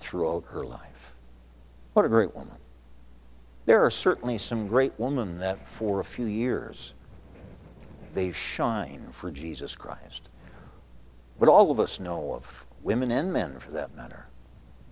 throughout 0.00 0.44
her 0.48 0.64
life. 0.64 1.12
What 1.92 2.04
a 2.04 2.08
great 2.08 2.34
woman. 2.34 2.55
There 3.66 3.84
are 3.84 3.90
certainly 3.90 4.38
some 4.38 4.68
great 4.68 4.92
women 4.96 5.38
that 5.40 5.68
for 5.68 6.00
a 6.00 6.04
few 6.04 6.26
years 6.26 6.94
they 8.14 8.32
shine 8.32 9.08
for 9.12 9.30
Jesus 9.30 9.74
Christ. 9.74 10.28
But 11.38 11.48
all 11.48 11.70
of 11.70 11.80
us 11.80 12.00
know 12.00 12.32
of 12.32 12.64
women 12.82 13.10
and 13.10 13.32
men, 13.32 13.58
for 13.58 13.72
that 13.72 13.94
matter, 13.94 14.26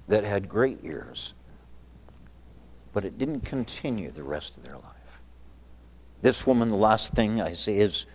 that 0.08 0.24
had 0.24 0.48
great 0.48 0.82
years, 0.82 1.32
but 2.92 3.04
it 3.04 3.16
didn't 3.16 3.40
continue 3.40 4.10
the 4.10 4.24
rest 4.24 4.56
of 4.56 4.64
their 4.64 4.74
life. 4.74 5.20
This 6.20 6.46
woman, 6.46 6.68
the 6.68 6.76
last 6.76 7.14
thing 7.14 7.40
I 7.40 7.52
say 7.52 7.78
is 7.78 8.06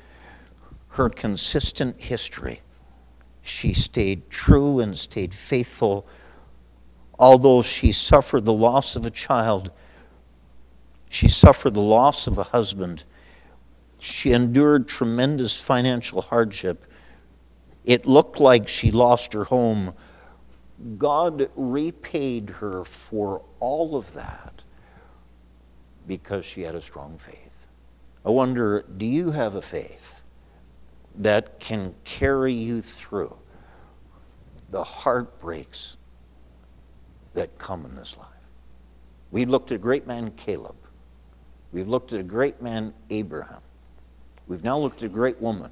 her 0.89 1.09
consistent 1.09 1.99
history. 1.99 2.61
She 3.41 3.73
stayed 3.73 4.29
true 4.29 4.79
and 4.79 4.97
stayed 4.97 5.33
faithful, 5.33 6.05
although 7.17 7.61
she 7.61 7.91
suffered 7.91 8.45
the 8.45 8.53
loss 8.53 8.95
of 8.95 9.05
a 9.05 9.11
child. 9.11 9.71
She 11.09 11.27
suffered 11.27 11.73
the 11.73 11.81
loss 11.81 12.27
of 12.27 12.37
a 12.37 12.43
husband. 12.43 13.03
She 13.99 14.31
endured 14.31 14.87
tremendous 14.87 15.59
financial 15.59 16.21
hardship. 16.21 16.85
It 17.83 18.05
looked 18.05 18.39
like 18.39 18.67
she 18.67 18.91
lost 18.91 19.33
her 19.33 19.45
home 19.45 19.93
God 20.97 21.49
repaid 21.55 22.49
her 22.49 22.85
for 22.85 23.41
all 23.59 23.97
of 23.97 24.13
that 24.13 24.53
because 26.07 26.45
she 26.45 26.61
had 26.61 26.75
a 26.75 26.81
strong 26.81 27.19
faith. 27.25 27.35
I 28.25 28.29
wonder 28.29 28.85
do 28.97 29.05
you 29.05 29.31
have 29.31 29.55
a 29.55 29.61
faith 29.61 30.21
that 31.15 31.59
can 31.59 31.93
carry 32.05 32.53
you 32.53 32.81
through 32.81 33.35
the 34.69 34.83
heartbreaks 34.83 35.97
that 37.33 37.57
come 37.57 37.85
in 37.85 37.95
this 37.95 38.15
life? 38.17 38.27
We 39.31 39.45
looked 39.45 39.71
at 39.71 39.81
great 39.81 40.07
man, 40.07 40.31
Caleb. 40.31 40.75
We've 41.71 41.87
looked 41.87 42.13
at 42.13 42.19
a 42.19 42.23
great 42.23 42.61
man, 42.61 42.93
Abraham. 43.09 43.61
We've 44.47 44.63
now 44.63 44.77
looked 44.77 45.03
at 45.03 45.09
a 45.09 45.11
great 45.11 45.41
woman. 45.41 45.71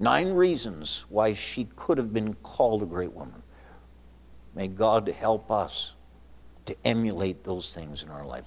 Nine 0.00 0.32
reasons 0.32 1.04
why 1.08 1.34
she 1.34 1.68
could 1.76 1.98
have 1.98 2.12
been 2.12 2.34
called 2.34 2.82
a 2.82 2.86
great 2.86 3.12
woman. 3.12 3.42
May 4.54 4.68
God 4.68 5.08
help 5.08 5.50
us 5.50 5.92
to 6.66 6.76
emulate 6.84 7.44
those 7.44 7.72
things 7.72 8.02
in 8.02 8.10
our 8.10 8.26
life. 8.26 8.42